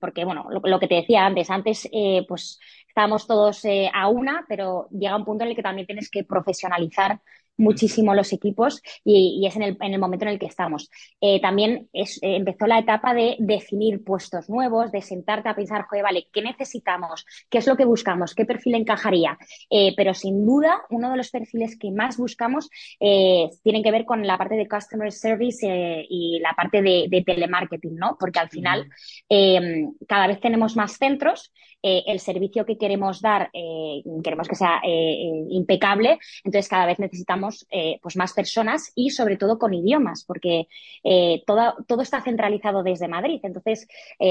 porque, 0.01 0.25
bueno, 0.25 0.49
lo, 0.51 0.81
que 0.81 0.89
te 0.89 0.97
decía 0.97 1.25
antes, 1.27 1.49
antes 1.49 1.89
pues 2.27 2.59
estábamos 2.89 3.27
todos 3.29 3.63
a 3.93 4.09
una, 4.09 4.45
pero 4.49 4.89
llega 4.91 5.17
un 5.17 5.25
punto 5.25 5.45
en 5.45 5.51
el 5.51 5.57
que 5.57 5.63
también 5.63 5.87
tienes 5.87 6.11
que 6.11 6.25
profesionalizar 6.25 7.21
muchísimo 7.57 8.15
los 8.15 8.33
equipos 8.33 8.83
y, 9.05 9.47
es 9.47 9.57
en 9.57 9.63
el, 9.63 9.77
en 9.81 9.95
el, 9.95 10.01
momento 10.01 10.25
en 10.25 10.33
el 10.33 10.39
que 10.39 10.47
estamos. 10.47 10.91
Eh, 11.21 11.41
también 11.41 11.89
es, 11.93 12.19
eh, 12.23 12.37
empezó 12.37 12.67
la 12.67 12.79
etapa 12.79 13.15
de 13.15 13.37
definir 13.39 14.03
puestos 14.05 14.49
nuevos, 14.49 14.91
de 14.93 15.03
sentarte 15.03 15.49
a 15.49 15.55
pensar, 15.55 15.87
joder, 15.89 16.05
vale, 16.05 16.29
¿qué 16.33 16.43
necesitamos? 16.43 17.25
¿Qué 17.51 17.59
es 17.59 17.67
lo 17.67 17.77
que 17.77 17.85
buscamos? 17.85 18.35
¿Qué 18.35 18.45
perfil 18.45 18.75
encajaría? 18.75 19.39
Eh, 19.71 19.95
pero 19.97 20.15
sin 20.15 20.45
duda, 20.45 20.83
uno 20.91 21.11
de 21.11 21.17
los 21.17 21.31
perfiles 21.31 21.79
que 21.79 21.91
más 21.91 22.17
buscamos 22.17 22.69
tienen 22.99 23.83
que 23.83 23.91
ver 23.91 24.05
con 24.05 24.27
la 24.27 24.39
parte 24.39 24.55
de 24.55 24.69
customer 24.69 25.13
service 25.13 26.07
y 26.09 26.39
la 26.41 26.53
parte 26.53 26.83
de, 26.83 27.07
de, 27.09 27.23
telemarketing, 27.23 27.97
¿no? 27.97 28.17
Porque 28.19 28.39
al 28.39 28.49
final 28.49 28.89
cada 30.09 30.27
vez 30.27 30.41
tenemos 30.41 30.77
más 30.77 30.97
centros 30.99 31.53
eh, 31.83 32.05
el 32.07 32.21
servicio 32.21 32.65
que 32.65 32.79
queremos 32.79 33.21
dar 33.21 33.51
eh, 33.53 34.03
queremos 34.23 34.49
que 34.49 34.55
sea 34.55 34.81
eh, 34.85 35.45
impecable, 35.51 36.19
entonces 36.45 36.69
cada 36.69 36.87
vez 36.87 36.99
necesitamos 36.99 37.67
pues 38.01 38.17
más 38.17 38.33
personas 38.33 38.93
y 38.95 39.11
sobre 39.11 39.37
todo 39.37 39.59
con 39.59 39.75
idiomas, 39.75 40.25
porque 40.25 40.67
todo, 41.47 41.77
todo 41.87 42.03
está 42.03 42.21
centralizado 42.23 42.83
desde 42.83 43.09
Madrid. 43.09 43.41
Entonces, 43.43 43.87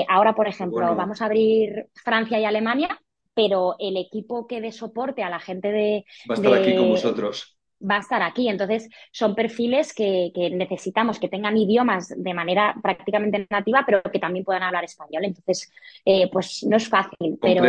ahora, 0.07 0.33
por 0.33 0.47
ejemplo, 0.47 0.95
vamos 0.95 1.21
a 1.21 1.25
abrir 1.25 1.87
Francia 1.95 2.39
y 2.39 2.45
Alemania, 2.45 3.01
pero 3.33 3.75
el 3.79 3.97
equipo 3.97 4.47
que 4.47 4.61
dé 4.61 4.71
soporte 4.71 5.23
a 5.23 5.29
la 5.29 5.39
gente 5.39 5.71
de... 5.71 6.05
Va 6.29 6.35
a 6.35 6.37
estar 6.37 6.53
aquí 6.53 6.75
con 6.75 6.89
vosotros 6.89 7.57
va 7.89 7.97
a 7.97 7.99
estar 7.99 8.21
aquí. 8.21 8.49
Entonces, 8.49 8.89
son 9.11 9.35
perfiles 9.35 9.93
que, 9.93 10.31
necesitamos 10.53 11.19
que 11.19 11.29
tengan 11.29 11.57
idiomas 11.57 12.13
de 12.15 12.33
manera 12.33 12.75
prácticamente 12.81 13.47
nativa, 13.49 13.83
pero 13.85 14.01
que 14.03 14.19
también 14.19 14.45
puedan 14.45 14.63
hablar 14.63 14.83
español. 14.83 15.25
Entonces, 15.25 15.71
eh, 16.05 16.29
pues 16.31 16.63
no 16.63 16.77
es 16.77 16.87
fácil, 16.87 17.37
pero, 17.41 17.61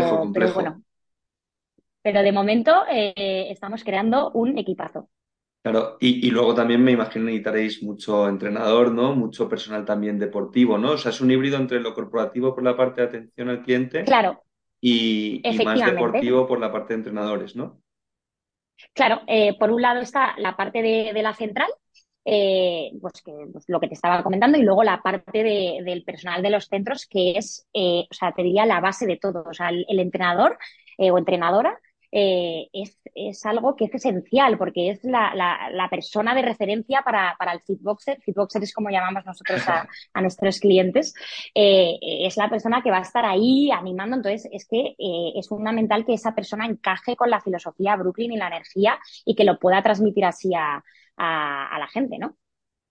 bueno. 0.54 0.82
Pero 2.02 2.22
de 2.22 2.32
momento 2.32 2.84
eh, 2.90 3.46
estamos 3.50 3.84
creando 3.84 4.30
un 4.32 4.58
equipazo. 4.58 5.08
Claro, 5.62 5.96
y, 6.00 6.28
luego 6.30 6.56
también 6.56 6.82
me 6.82 6.90
imagino 6.90 7.26
necesitaréis 7.26 7.84
mucho 7.84 8.28
entrenador, 8.28 8.90
¿no? 8.90 9.14
Mucho 9.14 9.48
personal 9.48 9.84
también 9.84 10.18
deportivo, 10.18 10.76
¿no? 10.76 10.92
O 10.92 10.98
sea, 10.98 11.12
es 11.12 11.20
un 11.20 11.30
híbrido 11.30 11.56
entre 11.56 11.78
lo 11.78 11.94
corporativo 11.94 12.52
por 12.52 12.64
la 12.64 12.76
parte 12.76 13.00
de 13.00 13.06
atención 13.06 13.48
al 13.48 13.62
cliente. 13.62 14.02
Claro. 14.02 14.42
Y, 14.80 15.40
y 15.44 15.64
más 15.64 15.78
deportivo 15.78 16.48
por 16.48 16.58
la 16.58 16.72
parte 16.72 16.94
de 16.94 16.98
entrenadores, 16.98 17.54
¿no? 17.54 17.80
Claro, 18.94 19.22
eh, 19.26 19.56
por 19.58 19.70
un 19.70 19.82
lado 19.82 20.00
está 20.00 20.34
la 20.38 20.56
parte 20.56 20.82
de, 20.82 21.22
la 21.22 21.34
central, 21.34 21.68
eh, 22.24 22.90
pues, 23.00 23.22
que, 23.24 23.32
pues, 23.52 23.64
lo 23.68 23.80
que 23.80 23.88
te 23.88 23.94
estaba 23.94 24.22
comentando, 24.22 24.58
y 24.58 24.62
luego 24.62 24.84
la 24.84 25.02
parte 25.02 25.42
del 25.42 26.04
personal 26.04 26.42
de 26.42 26.50
los 26.50 26.66
centros, 26.66 27.06
que 27.06 27.32
es, 27.38 27.66
eh, 27.72 28.06
o 28.10 28.14
sea, 28.14 28.32
te 28.32 28.42
diría 28.42 28.66
la 28.66 28.80
base 28.80 29.06
de 29.06 29.16
todo. 29.16 29.44
O 29.48 29.54
sea, 29.54 29.70
el 29.70 29.98
entrenador 30.00 30.58
o 30.98 31.18
entrenadora 31.18 31.78
eh, 32.14 32.68
es, 32.74 33.00
es, 33.14 33.46
algo 33.46 33.74
que 33.74 33.86
es 33.86 33.94
esencial 33.94 34.58
porque 34.58 34.90
es 34.90 35.02
la, 35.02 35.34
la, 35.34 35.88
persona 35.88 36.34
de 36.34 36.42
referencia 36.42 37.00
para, 37.02 37.34
para, 37.38 37.52
el 37.52 37.60
Fitboxer. 37.62 38.20
Fitboxer 38.20 38.62
es 38.62 38.74
como 38.74 38.90
llamamos 38.90 39.24
nosotros 39.24 39.66
a, 39.66 39.88
a 40.12 40.20
nuestros 40.20 40.60
clientes. 40.60 41.14
Eh, 41.54 41.98
es 42.02 42.36
la 42.36 42.50
persona 42.50 42.82
que 42.82 42.90
va 42.90 42.98
a 42.98 43.02
estar 43.02 43.24
ahí 43.24 43.70
animando. 43.70 44.16
Entonces, 44.16 44.46
es 44.52 44.68
que 44.68 44.94
eh, 44.98 45.32
es 45.36 45.48
fundamental 45.48 46.04
que 46.04 46.12
esa 46.12 46.34
persona 46.34 46.66
encaje 46.66 47.16
con 47.16 47.30
la 47.30 47.40
filosofía 47.40 47.96
Brooklyn 47.96 48.32
y 48.32 48.36
la 48.36 48.48
energía 48.48 48.98
y 49.24 49.34
que 49.34 49.44
lo 49.44 49.58
pueda 49.58 49.82
transmitir 49.82 50.26
así 50.26 50.54
a, 50.54 50.84
a, 51.16 51.74
a 51.74 51.78
la 51.78 51.88
gente, 51.88 52.18
¿no? 52.18 52.36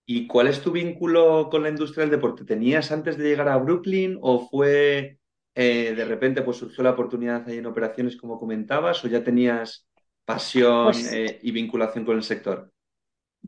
¿Y 0.04 0.26
cuál 0.26 0.48
es 0.48 0.60
tu 0.60 0.72
vínculo 0.72 1.48
con 1.48 1.62
la 1.62 1.68
industria 1.68 2.02
del 2.02 2.10
deporte? 2.10 2.44
¿Tenías 2.44 2.90
antes 2.90 3.16
de 3.16 3.28
llegar 3.28 3.48
a 3.48 3.56
Brooklyn 3.56 4.18
o 4.20 4.48
fue 4.48 5.20
eh, 5.54 5.94
de 5.94 6.04
repente 6.04 6.42
pues 6.42 6.56
surgió 6.56 6.82
la 6.82 6.90
oportunidad 6.90 7.48
ahí 7.48 7.58
en 7.58 7.66
operaciones 7.66 8.16
como 8.16 8.38
comentabas 8.38 9.04
o 9.04 9.08
ya 9.08 9.22
tenías 9.22 9.86
pasión 10.24 10.84
pues 10.84 11.12
eh, 11.12 11.40
y 11.42 11.50
vinculación 11.50 12.04
con 12.04 12.16
el 12.16 12.22
sector? 12.22 12.72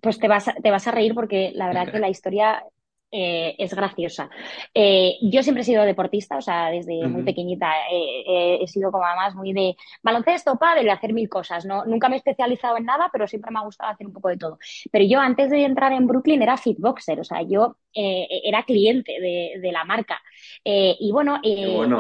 Pues 0.01 0.19
te 0.19 0.29
vas, 0.29 0.49
a, 0.49 0.55
te 0.55 0.71
vas 0.71 0.87
a 0.87 0.91
reír 0.91 1.15
porque 1.15 1.53
la 1.55 1.69
verdad 1.69 1.87
que 1.93 1.99
la 1.99 2.09
historia 2.09 2.63
eh, 3.17 3.55
es 3.59 3.73
graciosa. 3.73 4.29
Eh, 4.75 5.19
yo 5.23 5.45
siempre 5.45 5.63
he 5.63 5.65
sido 5.65 5.85
deportista, 5.85 6.37
o 6.37 6.41
sea, 6.41 6.71
desde 6.71 7.07
muy 7.07 7.23
pequeñita 7.23 7.71
eh, 7.89 8.59
he 8.61 8.67
sido 8.67 8.91
como 8.91 9.05
más 9.05 9.37
muy 9.37 9.53
de 9.53 9.77
baloncesto, 10.03 10.57
padre, 10.57 10.83
de 10.83 10.91
hacer 10.91 11.13
mil 11.13 11.29
cosas. 11.29 11.65
¿no? 11.65 11.85
Nunca 11.85 12.09
me 12.09 12.17
he 12.17 12.19
especializado 12.19 12.77
en 12.77 12.87
nada, 12.87 13.11
pero 13.13 13.29
siempre 13.29 13.53
me 13.53 13.61
ha 13.61 13.63
gustado 13.63 13.93
hacer 13.93 14.09
un 14.09 14.13
poco 14.13 14.31
de 14.31 14.37
todo. 14.37 14.59
Pero 14.91 15.05
yo 15.05 15.21
antes 15.21 15.49
de 15.51 15.65
entrar 15.65 15.93
en 15.93 16.09
Brooklyn 16.09 16.43
era 16.43 16.57
fitboxer, 16.57 17.21
o 17.21 17.25
sea, 17.25 17.43
yo 17.43 17.77
era 17.95 18.65
cliente 18.65 19.21
de, 19.21 19.73
la 19.73 19.85
marca. 19.85 20.21
y 20.65 21.11
bueno, 21.13 21.41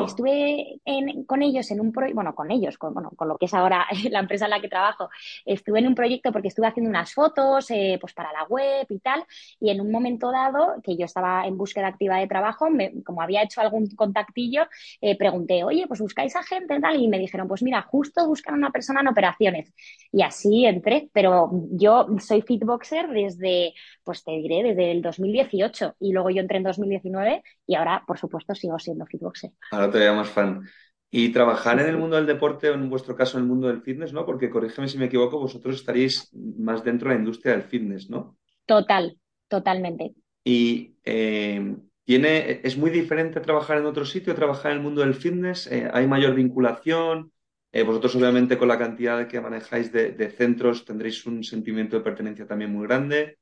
estuve 0.04 0.80
con 1.26 1.42
ellos 1.42 1.70
en 1.70 1.80
un 1.80 1.92
proyecto, 1.92 2.14
bueno, 2.14 2.34
con 2.34 2.50
ellos, 2.50 2.78
con, 2.78 2.94
bueno, 2.94 3.10
con 3.16 3.28
lo 3.28 3.36
que 3.36 3.46
es 3.46 3.54
ahora 3.54 3.86
la 4.10 4.20
empresa 4.20 4.44
en 4.46 4.50
la 4.50 4.60
que 4.60 4.68
trabajo, 4.68 5.08
estuve 5.44 5.78
en 5.80 5.88
un 5.88 5.94
proyecto 5.94 6.32
porque 6.32 6.48
estuve 6.48 6.66
haciendo 6.66 6.90
unas 6.90 7.12
fotos 7.12 7.68
pues 8.00 8.12
para 8.12 8.32
la 8.32 8.44
web 8.44 8.86
y 8.88 8.98
tal, 8.98 9.24
y 9.60 9.70
en 9.70 9.80
un 9.80 9.90
momento 9.90 10.30
dado 10.30 10.76
que 10.82 10.96
yo 10.96 11.04
estaba 11.04 11.46
en 11.46 11.56
búsqueda 11.56 11.88
activa 11.88 12.18
de 12.18 12.26
trabajo, 12.26 12.68
como 13.04 13.22
había 13.22 13.42
hecho 13.42 13.60
algún 13.60 13.88
contactillo, 13.94 14.66
eh, 15.00 15.16
pregunté, 15.16 15.64
oye, 15.64 15.86
pues 15.86 16.00
buscáis 16.00 16.34
a 16.36 16.42
gente 16.42 16.80
tal, 16.80 17.00
y 17.00 17.08
me 17.08 17.18
dijeron, 17.18 17.48
pues 17.48 17.62
mira, 17.62 17.82
justo 17.82 18.26
buscan 18.26 18.54
una 18.54 18.70
persona 18.70 19.00
en 19.00 19.08
operaciones. 19.08 19.72
Y 20.12 20.22
así 20.22 20.66
entré, 20.66 21.08
pero 21.12 21.50
yo 21.72 22.06
soy 22.18 22.42
fitboxer 22.42 23.08
desde, 23.08 23.74
pues 24.04 24.22
te 24.22 24.32
diré, 24.32 24.62
desde 24.62 24.92
el 24.92 25.02
2018 25.02 25.96
y 26.00 26.12
luego 26.12 26.30
yo 26.30 26.40
entré 26.40 26.58
en 26.58 26.64
2019 26.64 27.42
y 27.66 27.74
ahora, 27.74 28.04
por 28.06 28.18
supuesto, 28.18 28.54
sigo 28.54 28.78
siendo 28.78 29.06
fitboxer. 29.06 29.52
Ahora 29.70 29.90
te 29.90 30.10
más 30.12 30.28
fan. 30.28 30.62
Y 31.10 31.30
trabajar 31.30 31.80
en 31.80 31.86
el 31.86 31.96
mundo 31.96 32.16
del 32.16 32.26
deporte, 32.26 32.70
o 32.70 32.74
en 32.74 32.90
vuestro 32.90 33.14
caso 33.14 33.38
en 33.38 33.44
el 33.44 33.48
mundo 33.48 33.68
del 33.68 33.82
fitness, 33.82 34.12
¿no? 34.12 34.26
Porque 34.26 34.50
corrígeme 34.50 34.88
si 34.88 34.98
me 34.98 35.06
equivoco, 35.06 35.38
vosotros 35.38 35.76
estaréis 35.76 36.28
más 36.32 36.82
dentro 36.82 37.08
de 37.08 37.14
la 37.14 37.20
industria 37.20 37.52
del 37.52 37.62
fitness, 37.62 38.10
¿no? 38.10 38.36
Total, 38.66 39.16
totalmente. 39.48 40.14
Y 40.42 40.96
eh, 41.04 41.76
tiene, 42.04 42.60
es 42.62 42.76
muy 42.76 42.90
diferente 42.90 43.40
trabajar 43.40 43.78
en 43.78 43.86
otro 43.86 44.04
sitio, 44.04 44.34
trabajar 44.34 44.72
en 44.72 44.78
el 44.78 44.82
mundo 44.82 45.00
del 45.00 45.14
fitness, 45.14 45.66
eh, 45.68 45.88
hay 45.92 46.06
mayor 46.06 46.34
vinculación. 46.34 47.32
Eh, 47.72 47.82
vosotros, 47.82 48.14
obviamente, 48.14 48.58
con 48.58 48.68
la 48.68 48.78
cantidad 48.78 49.26
que 49.26 49.40
manejáis 49.40 49.90
de, 49.90 50.30
centros, 50.30 50.84
tendréis 50.84 51.26
un 51.26 51.42
sentimiento 51.42 51.96
de 51.96 52.04
pertenencia 52.04 52.46
también 52.46 52.72
muy 52.72 52.86
grande. 52.86 53.38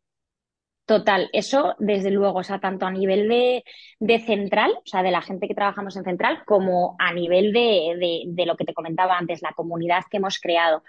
Total, 0.85 1.31
eso 1.33 1.77
desde 1.79 2.11
luego, 2.11 2.41
o 2.41 2.43
sea, 2.43 2.59
tanto 2.59 2.87
a 2.87 2.91
nivel 2.91 3.29
de, 3.29 4.19
central, 4.27 4.73
o 4.73 4.83
sea, 4.85 5.03
de 5.03 5.13
la 5.13 5.23
gente 5.23 5.47
que 5.47 5.55
trabajamos 5.55 5.97
en 5.97 6.05
central, 6.05 6.43
como 6.45 6.97
a 6.99 7.13
nivel 7.15 7.53
de, 7.53 8.25
de, 8.27 8.47
lo 8.47 8.57
que 8.57 8.65
te 8.65 8.75
comentaba 8.75 9.17
antes, 9.17 9.43
la 9.43 9.53
comunidad 9.53 10.03
que 10.11 10.17
hemos 10.19 10.39
creado. 10.41 10.83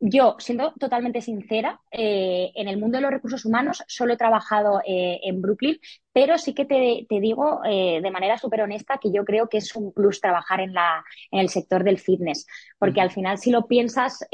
Yo, 0.00 0.36
siendo 0.38 0.72
totalmente 0.78 1.20
sincera, 1.20 1.80
eh, 1.90 2.52
en 2.54 2.68
el 2.68 2.78
mundo 2.78 2.98
de 2.98 3.02
los 3.02 3.10
recursos 3.10 3.44
humanos 3.44 3.82
solo 3.88 4.12
he 4.12 4.16
trabajado 4.16 4.80
eh, 4.86 5.18
en 5.24 5.42
Brooklyn, 5.42 5.76
pero 6.12 6.38
sí 6.38 6.54
que 6.54 6.66
te, 6.66 7.04
digo 7.20 7.62
eh, 7.64 8.00
de 8.00 8.10
manera 8.12 8.38
súper 8.38 8.62
honesta 8.62 8.98
que 9.02 9.10
yo 9.10 9.24
creo 9.24 9.48
que 9.48 9.58
es 9.58 9.74
un 9.74 9.92
plus 9.92 10.20
trabajar 10.20 10.60
en, 10.60 10.72
la, 10.72 11.04
en 11.32 11.40
el 11.40 11.48
sector 11.48 11.82
del 11.82 11.98
fitness, 11.98 12.46
porque 12.78 13.00
al 13.00 13.10
final 13.10 13.38
si 13.38 13.50
lo 13.50 13.66
piensas, 13.66 14.24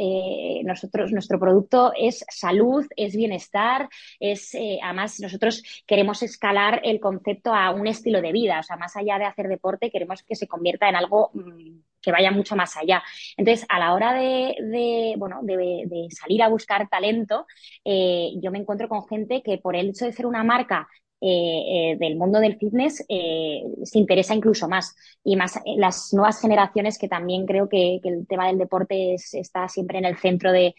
nosotros, 0.64 1.12
nuestro 1.12 1.40
producto 1.40 1.92
es 1.96 2.26
salud, 2.28 2.84
es 2.94 3.16
bienestar, 3.16 3.88
es 4.20 4.54
además 4.82 5.18
nosotros 5.20 5.62
queremos 5.86 6.22
escalar 6.22 6.82
el 6.84 7.00
concepto 7.00 7.54
a 7.54 7.70
un 7.70 7.86
estilo 7.86 8.20
de 8.20 8.32
vida, 8.32 8.60
o 8.60 8.62
sea, 8.62 8.76
más 8.76 8.96
allá 8.96 9.18
de 9.18 9.24
hacer 9.24 9.48
deporte, 9.48 9.90
queremos 9.90 10.22
que 10.22 10.36
se 10.36 10.46
convierta 10.46 10.90
en 10.90 10.96
algo 10.96 11.30
mm, 11.32 11.78
que 12.04 12.12
vaya 12.12 12.30
mucho 12.30 12.56
más 12.56 12.76
allá. 12.76 13.02
Entonces, 13.36 13.66
a 13.68 13.78
la 13.78 13.94
hora 13.94 14.12
de, 14.12 15.14
bueno, 15.16 15.40
de, 15.42 16.08
salir 16.10 16.42
a 16.42 16.48
buscar 16.48 16.88
talento, 16.88 17.46
eh, 17.84 18.32
yo 18.42 18.50
me 18.50 18.58
encuentro 18.58 18.88
con 18.88 19.06
gente 19.06 19.42
que 19.42 19.58
por 19.58 19.76
el 19.76 19.90
hecho 19.90 20.04
de 20.04 20.12
ser 20.12 20.26
una 20.26 20.44
marca 20.44 20.88
eh, 21.20 21.92
eh, 21.92 21.96
del 21.98 22.16
mundo 22.16 22.38
del 22.38 22.58
fitness 22.58 22.96
se 23.06 23.98
interesa 23.98 24.34
incluso 24.34 24.68
más. 24.68 24.94
Y 25.24 25.36
más 25.36 25.58
las 25.76 26.12
nuevas 26.12 26.40
generaciones 26.40 26.98
que 26.98 27.08
también 27.08 27.46
creo 27.46 27.68
que, 27.68 28.00
el 28.02 28.26
tema 28.26 28.46
del 28.48 28.58
deporte 28.58 29.14
está 29.14 29.68
siempre 29.68 29.98
en 29.98 30.04
el 30.04 30.18
centro 30.18 30.52
de, 30.52 30.74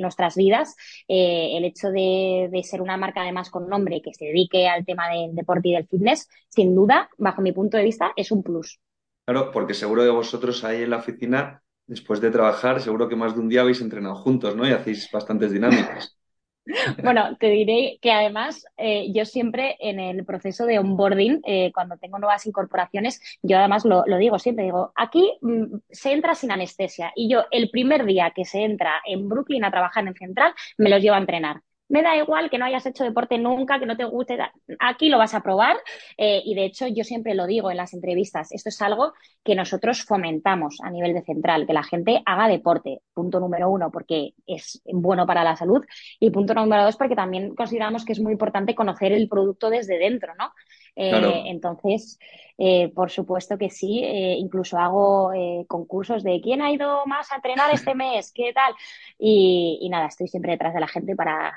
nuestras 0.00 0.36
vidas. 0.36 0.76
el 1.08 1.64
hecho 1.64 1.90
de, 1.90 2.60
ser 2.64 2.82
una 2.82 2.96
marca 2.98 3.22
además 3.22 3.48
con 3.50 3.68
nombre 3.68 4.02
que 4.02 4.12
se 4.12 4.26
dedique 4.26 4.68
al 4.68 4.84
tema 4.84 5.08
del 5.10 5.34
deporte 5.34 5.68
y 5.68 5.72
del 5.72 5.86
fitness, 5.86 6.28
sin 6.48 6.74
duda, 6.74 7.08
bajo 7.16 7.40
mi 7.40 7.52
punto 7.52 7.76
de 7.78 7.84
vista, 7.84 8.12
es 8.16 8.30
un 8.32 8.42
plus. 8.42 8.80
Claro, 9.24 9.50
porque 9.52 9.74
seguro 9.74 10.02
que 10.02 10.10
vosotros 10.10 10.64
ahí 10.64 10.82
en 10.82 10.90
la 10.90 10.96
oficina, 10.98 11.62
después 11.86 12.20
de 12.20 12.30
trabajar, 12.30 12.80
seguro 12.80 13.08
que 13.08 13.16
más 13.16 13.34
de 13.34 13.40
un 13.40 13.48
día 13.48 13.60
habéis 13.60 13.80
entrenado 13.80 14.16
juntos, 14.16 14.56
¿no? 14.56 14.66
Y 14.66 14.72
hacéis 14.72 15.08
bastantes 15.12 15.52
dinámicas. 15.52 16.16
Bueno, 17.02 17.36
te 17.40 17.48
diré 17.48 17.98
que 18.00 18.12
además 18.12 18.64
eh, 18.76 19.12
yo 19.12 19.24
siempre 19.24 19.76
en 19.80 19.98
el 19.98 20.24
proceso 20.24 20.64
de 20.64 20.78
onboarding, 20.78 21.40
eh, 21.44 21.72
cuando 21.74 21.96
tengo 21.96 22.20
nuevas 22.20 22.46
incorporaciones, 22.46 23.20
yo 23.42 23.58
además 23.58 23.84
lo, 23.84 24.04
digo 24.16 24.38
siempre, 24.38 24.66
digo, 24.66 24.92
aquí 24.94 25.38
mm, 25.40 25.78
se 25.90 26.12
entra 26.12 26.36
sin 26.36 26.52
anestesia 26.52 27.12
y 27.16 27.28
yo 27.28 27.46
el 27.50 27.68
primer 27.70 28.04
día 28.06 28.32
que 28.34 28.44
se 28.44 28.62
entra 28.62 29.02
en 29.04 29.28
Brooklyn 29.28 29.64
a 29.64 29.72
trabajar 29.72 30.06
en 30.06 30.14
Central, 30.14 30.54
me 30.78 30.88
los 30.88 31.02
llevo 31.02 31.16
a 31.16 31.18
entrenar 31.18 31.62
me 31.92 32.02
da 32.02 32.16
igual 32.16 32.48
que 32.48 32.56
no 32.56 32.64
hayas 32.64 32.86
hecho 32.86 33.04
deporte 33.04 33.36
nunca, 33.36 33.78
que 33.78 33.84
no 33.84 33.98
te 33.98 34.04
guste, 34.04 34.38
aquí 34.80 35.10
lo 35.10 35.18
vas 35.18 35.34
a 35.34 35.42
probar. 35.42 35.76
Eh, 36.16 36.40
y 36.42 36.54
de 36.54 36.64
hecho, 36.64 36.86
yo 36.86 37.04
siempre 37.04 37.34
lo 37.34 37.46
digo 37.46 37.70
en 37.70 37.76
las 37.76 37.92
entrevistas, 37.92 38.50
esto 38.50 38.70
es 38.70 38.80
algo 38.80 39.12
que 39.44 39.54
nosotros 39.54 40.02
fomentamos 40.02 40.78
a 40.82 40.90
nivel 40.90 41.12
de 41.12 41.22
central, 41.22 41.66
que 41.66 41.74
la 41.74 41.82
gente 41.82 42.22
haga 42.24 42.48
deporte, 42.48 43.02
punto 43.12 43.40
número 43.40 43.68
uno, 43.68 43.90
porque 43.90 44.32
es 44.46 44.80
bueno 44.86 45.26
para 45.26 45.44
la 45.44 45.54
salud, 45.54 45.84
y 46.18 46.30
punto 46.30 46.54
número 46.54 46.84
dos, 46.84 46.96
porque 46.96 47.14
también 47.14 47.54
consideramos 47.54 48.06
que 48.06 48.12
es 48.12 48.20
muy 48.20 48.32
importante 48.32 48.74
conocer 48.74 49.12
el 49.12 49.28
producto 49.28 49.68
desde 49.68 49.98
dentro, 49.98 50.34
¿no? 50.38 50.50
Eh, 50.94 51.44
entonces, 51.46 52.18
eh, 52.58 52.92
por 52.94 53.10
supuesto 53.10 53.56
que 53.56 53.70
sí, 53.70 54.00
eh, 54.04 54.36
incluso 54.38 54.78
hago 54.78 55.32
concursos 55.66 56.22
de 56.22 56.40
quién 56.42 56.60
ha 56.62 56.70
ido 56.70 57.06
más 57.06 57.32
a 57.32 57.36
entrenar 57.36 57.72
este 57.72 57.94
mes, 57.94 58.32
qué 58.34 58.52
tal. 58.52 58.74
Y, 59.18 59.88
nada, 59.90 60.06
estoy 60.06 60.28
siempre 60.28 60.52
detrás 60.52 60.74
de 60.74 60.80
la 60.80 60.88
gente 60.88 61.16
para, 61.16 61.52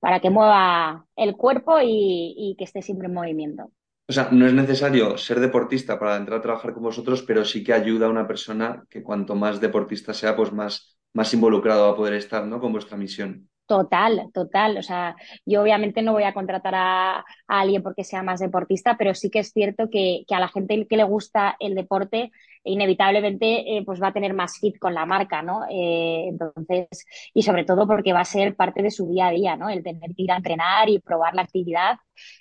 para 0.00 0.20
que 0.20 0.30
mueva 0.30 1.06
el 1.16 1.36
cuerpo 1.36 1.78
y, 1.82 2.54
que 2.58 2.64
esté 2.64 2.82
siempre 2.82 3.08
en 3.08 3.14
movimiento. 3.14 3.70
O 4.10 4.12
sea, 4.12 4.30
no 4.32 4.46
es 4.46 4.54
necesario 4.54 5.18
ser 5.18 5.38
deportista 5.38 5.98
para 5.98 6.16
entrar 6.16 6.38
a 6.38 6.42
trabajar 6.42 6.72
con 6.72 6.82
vosotros, 6.82 7.22
pero 7.22 7.44
sí 7.44 7.62
que 7.62 7.74
ayuda 7.74 8.06
a 8.06 8.10
una 8.10 8.26
persona 8.26 8.84
que 8.88 9.02
cuanto 9.02 9.34
más 9.34 9.60
deportista 9.60 10.14
sea, 10.14 10.34
pues 10.34 10.50
más, 10.50 10.98
más 11.12 11.34
involucrado 11.34 11.84
va 11.84 11.92
a 11.92 11.96
poder 11.96 12.14
estar, 12.14 12.46
¿no? 12.46 12.58
Con 12.58 12.72
vuestra 12.72 12.96
misión. 12.96 13.50
Total, 13.68 14.30
total. 14.32 14.78
O 14.78 14.82
sea, 14.82 15.14
yo 15.44 15.60
obviamente 15.60 16.00
no 16.00 16.12
voy 16.14 16.22
a 16.22 16.32
contratar 16.32 16.74
a, 16.74 17.24
alguien 17.46 17.82
porque 17.82 18.02
sea 18.02 18.22
más 18.22 18.40
deportista, 18.40 18.96
pero 18.96 19.14
sí 19.14 19.28
que 19.30 19.40
es 19.40 19.52
cierto 19.52 19.90
que, 19.90 20.24
a 20.30 20.40
la 20.40 20.48
gente 20.48 20.86
que 20.88 20.96
le 20.96 21.04
gusta 21.04 21.54
el 21.60 21.74
deporte, 21.74 22.32
inevitablemente 22.64 23.76
eh, 23.76 23.82
pues 23.84 24.02
va 24.02 24.08
a 24.08 24.12
tener 24.14 24.32
más 24.32 24.58
fit 24.58 24.78
con 24.78 24.94
la 24.94 25.04
marca, 25.04 25.42
¿no? 25.42 25.66
Eh, 25.70 26.28
entonces, 26.28 26.88
y 27.34 27.42
sobre 27.42 27.64
todo 27.64 27.86
porque 27.86 28.14
va 28.14 28.20
a 28.20 28.24
ser 28.24 28.56
parte 28.56 28.82
de 28.82 28.90
su 28.90 29.06
día 29.06 29.26
a 29.26 29.32
día, 29.32 29.56
¿no? 29.56 29.68
El 29.68 29.82
tener 29.82 30.14
que 30.14 30.22
ir 30.22 30.32
a 30.32 30.36
entrenar 30.36 30.88
y 30.88 31.00
probar 31.00 31.34
la 31.34 31.42
actividad, 31.42 31.98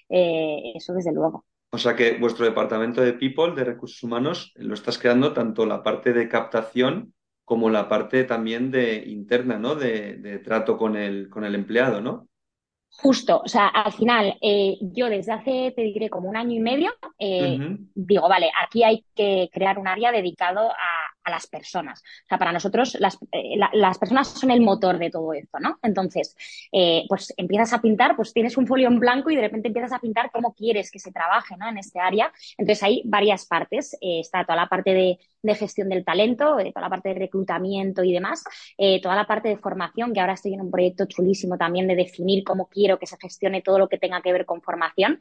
eh, 0.08 0.72
eso 0.76 0.94
desde 0.94 1.12
luego. 1.12 1.44
O 1.72 1.78
sea 1.78 1.94
que 1.94 2.18
vuestro 2.18 2.46
departamento 2.46 3.02
de 3.02 3.12
People, 3.12 3.54
de 3.54 3.66
recursos 3.66 4.02
humanos, 4.02 4.54
lo 4.56 4.74
estás 4.74 4.98
creando 4.98 5.34
tanto 5.34 5.66
la 5.66 5.84
parte 5.84 6.14
de 6.14 6.30
captación 6.30 7.14
como 7.48 7.70
la 7.70 7.88
parte 7.88 8.26
también 8.26 8.72
de 8.72 9.06
interna, 9.08 9.58
¿no? 9.58 9.76
De, 9.76 10.42
trato 10.44 10.78
con 10.78 10.98
el, 10.98 11.30
con 11.30 11.46
el 11.46 11.56
empleado, 11.56 12.02
¿no? 12.02 12.28
Justo, 12.90 13.40
o 13.40 13.48
sea, 13.48 13.68
al 13.68 13.94
final, 13.94 14.38
eh, 14.42 14.78
yo 14.82 15.08
desde 15.08 15.32
hace, 15.32 15.72
te 15.74 15.84
diré, 15.84 16.10
como 16.10 16.28
un 16.28 16.36
año 16.36 16.58
y 16.58 16.60
medio, 16.60 16.92
eh, 17.18 17.58
digo, 17.96 18.28
vale, 18.28 18.52
aquí 18.62 18.84
hay 18.84 19.06
que 19.16 19.50
crear 19.54 19.80
un 19.80 19.88
área 19.88 20.12
dedicado 20.12 20.70
a, 20.70 21.07
a 21.28 21.30
las 21.30 21.48
personas. 21.48 22.02
O 22.24 22.28
sea, 22.28 22.38
para 22.38 22.54
nosotros 22.54 22.98
las, 23.00 23.18
eh, 23.32 23.58
las, 23.74 23.98
personas 23.98 24.30
son 24.30 24.50
el 24.50 24.62
motor 24.62 24.98
de 24.98 25.10
todo 25.10 25.34
esto, 25.34 25.60
¿no? 25.60 25.78
Entonces, 25.84 26.36
eh, 26.72 27.04
pues 27.10 27.34
empiezas 27.36 27.74
a 27.74 27.82
pintar, 27.82 28.16
pues 28.16 28.34
tienes 28.34 28.56
un 28.58 28.66
folio 28.66 28.88
en 28.88 28.98
blanco 28.98 29.30
y 29.30 29.36
de 29.36 29.42
repente 29.42 29.68
empiezas 29.68 29.92
a 29.92 30.00
pintar 30.00 30.32
cómo 30.32 30.54
quieres 30.54 30.90
que 30.90 31.00
se 31.00 31.12
trabaje, 31.12 31.56
¿no? 31.58 31.68
En 31.68 31.78
este 31.78 32.00
área. 32.00 32.32
Entonces, 32.58 32.82
hay 32.82 33.02
varias 33.06 33.46
partes. 33.46 33.94
Eh, 34.00 34.22
está 34.22 34.46
toda 34.46 34.56
la 34.56 34.68
parte 34.68 34.94
de, 34.94 35.20
de 35.42 35.56
gestión 35.56 35.90
del 35.90 36.06
talento, 36.06 36.56
toda 36.56 36.82
la 36.82 36.90
parte 36.90 37.10
de 37.10 37.16
reclutamiento 37.16 38.04
y 38.04 38.14
demás, 38.14 38.44
toda 39.02 39.16
la 39.16 39.26
parte 39.26 39.50
de 39.50 39.58
formación, 39.58 40.14
que 40.14 40.20
ahora 40.20 40.34
estoy 40.34 40.54
en 40.54 40.62
un 40.62 40.72
proyecto 40.72 41.06
chulísimo 41.06 41.58
también 41.58 41.88
de 41.88 41.96
definir 41.96 42.44
cómo 42.44 42.68
quiero 42.68 42.98
que 43.00 43.06
se 43.06 43.18
gestione 43.18 43.62
todo 43.62 43.80
lo 43.80 43.88
que 43.88 43.98
tenga 43.98 44.22
que 44.22 44.34
ver 44.34 44.46
con 44.46 44.62
formación 44.62 45.20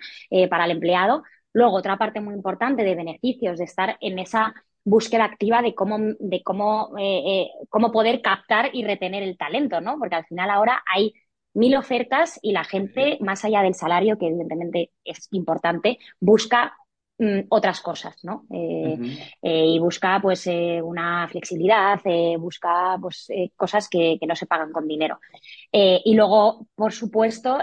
para 0.51 0.65
el 0.65 0.73
empleado. 0.73 1.23
Luego, 1.53 1.77
otra 1.77 1.97
parte 1.97 2.21
muy 2.21 2.35
importante 2.35 2.83
de 2.83 2.95
beneficios, 2.95 3.59
de 3.59 3.65
estar 3.65 3.97
en 4.01 4.19
esa 4.19 4.55
búsqueda 4.87 5.25
activa 5.25 5.63
de 5.63 5.75
cómo, 5.75 5.99
de 5.99 6.43
cómo, 6.45 6.97
eh, 6.97 7.23
eh, 7.27 7.51
cómo 7.69 7.91
poder 7.91 8.23
captar 8.23 8.71
y 8.73 8.85
retener 8.85 9.25
el 9.25 9.37
talento, 9.37 9.81
¿no? 9.81 9.99
Porque 9.99 10.15
al 10.15 10.25
final 10.27 10.49
ahora 10.49 10.83
hay 10.87 11.13
mil 11.55 11.75
ofertas 11.75 12.39
y 12.41 12.53
la 12.53 12.63
gente, 12.63 13.19
más 13.21 13.45
allá 13.45 13.63
del 13.63 13.75
salario, 13.75 14.17
que 14.17 14.29
evidentemente 14.29 14.93
es 15.05 15.27
importante, 15.33 15.99
busca 16.21 16.77
otras 17.49 17.81
cosas, 17.81 18.15
¿no? 18.25 18.45
Eh, 18.51 18.99
eh, 19.41 19.65
y 19.67 19.79
busca 19.79 20.19
pues 20.21 20.47
eh, 20.47 20.83
una 20.83 21.27
flexibilidad, 21.29 21.99
busca 22.39 22.99
pues 23.01 23.29
cosas 23.57 23.89
que, 23.89 24.19
no 24.27 24.35
se 24.35 24.47
pagan 24.47 24.73
con 24.73 24.89
dinero. 24.89 25.21
y 25.73 26.15
luego, 26.15 26.67
por 26.75 26.93
supuesto, 26.93 27.59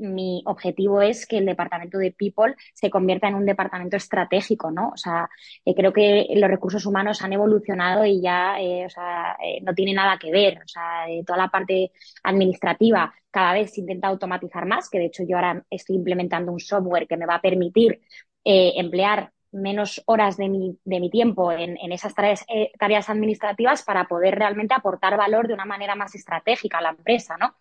mi 0.00 0.42
objetivo 0.46 1.02
es 1.02 1.26
que 1.26 1.38
el 1.38 1.46
departamento 1.46 1.98
de 1.98 2.12
People 2.12 2.54
se 2.72 2.90
convierta 2.90 3.28
en 3.28 3.34
un 3.34 3.44
departamento 3.44 3.96
estratégico, 3.96 4.70
¿no? 4.70 4.90
O 4.90 4.96
sea, 4.96 5.28
creo 5.64 5.92
que 5.92 6.28
los 6.36 6.48
recursos 6.48 6.86
humanos 6.86 7.22
han 7.22 7.32
evolucionado 7.32 8.04
y 8.04 8.20
ya, 8.20 8.56
o 8.86 8.88
sea, 8.88 9.36
no 9.62 9.74
tiene 9.74 9.94
nada 9.94 10.16
que 10.18 10.30
ver. 10.30 10.58
O 10.64 10.68
sea, 10.68 11.06
toda 11.26 11.38
la 11.38 11.48
parte 11.48 11.90
administrativa 12.22 13.12
cada 13.30 13.52
vez 13.52 13.74
se 13.74 13.80
intenta 13.80 14.08
automatizar 14.08 14.64
más, 14.64 14.88
que 14.88 14.98
de 14.98 15.06
hecho 15.06 15.24
yo 15.28 15.36
ahora 15.36 15.62
estoy 15.68 15.96
implementando 15.96 16.52
un 16.52 16.60
software 16.60 17.06
que 17.06 17.18
me 17.18 17.26
va 17.26 17.34
a 17.34 17.42
permitir 17.42 18.00
eh, 18.48 18.74
emplear 18.76 19.32
menos 19.50 20.00
horas 20.06 20.36
de 20.36 20.48
mi, 20.48 20.78
de 20.84 21.00
mi 21.00 21.10
tiempo 21.10 21.50
en, 21.50 21.76
esas 21.90 22.14
tareas, 22.14 22.44
eh, 22.48 22.70
tareas, 22.78 23.10
administrativas 23.10 23.82
para 23.82 24.06
poder 24.06 24.36
realmente 24.36 24.72
aportar 24.72 25.16
valor 25.16 25.48
de 25.48 25.54
una 25.54 25.64
manera 25.64 25.96
más 25.96 26.14
estratégica 26.14 26.78
a 26.78 26.82
la 26.82 26.90
empresa, 26.90 27.36
¿no? 27.38 27.56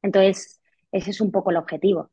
Entonces, 0.00 0.62
ese 0.90 1.10
es 1.10 1.20
un 1.20 1.30
poco 1.30 1.50
el 1.50 1.58
objetivo. 1.58 2.10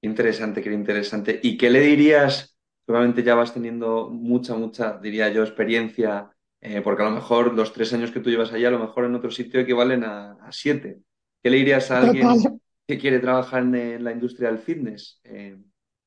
Interesante, 0.00 0.62
qué 0.62 0.72
interesante. 0.72 1.40
¿Y 1.42 1.58
qué 1.58 1.68
le 1.68 1.80
dirías? 1.80 2.56
Probablemente 2.86 3.22
ya 3.22 3.34
vas 3.34 3.52
teniendo 3.52 4.08
mucha, 4.08 4.54
mucha, 4.54 4.96
diría 4.96 5.28
yo, 5.28 5.42
experiencia, 5.42 6.30
eh, 6.62 6.80
porque 6.80 7.02
a 7.02 7.10
lo 7.10 7.16
mejor 7.16 7.52
los 7.52 7.74
tres 7.74 7.92
años 7.92 8.10
que 8.10 8.20
tú 8.20 8.30
llevas 8.30 8.50
allá, 8.54 8.68
a 8.68 8.70
lo 8.70 8.78
mejor 8.78 9.04
en 9.04 9.14
otro 9.14 9.30
sitio 9.30 9.60
equivalen 9.60 10.04
a, 10.04 10.38
siete. 10.52 11.00
¿Qué 11.42 11.50
le 11.50 11.58
dirías 11.58 11.90
a 11.90 11.98
alguien 11.98 12.60
que 12.86 12.96
quiere 12.96 13.18
trabajar 13.18 13.62
en, 13.62 14.02
la 14.02 14.12
industria 14.12 14.48
del 14.48 14.58
fitness? 14.58 15.20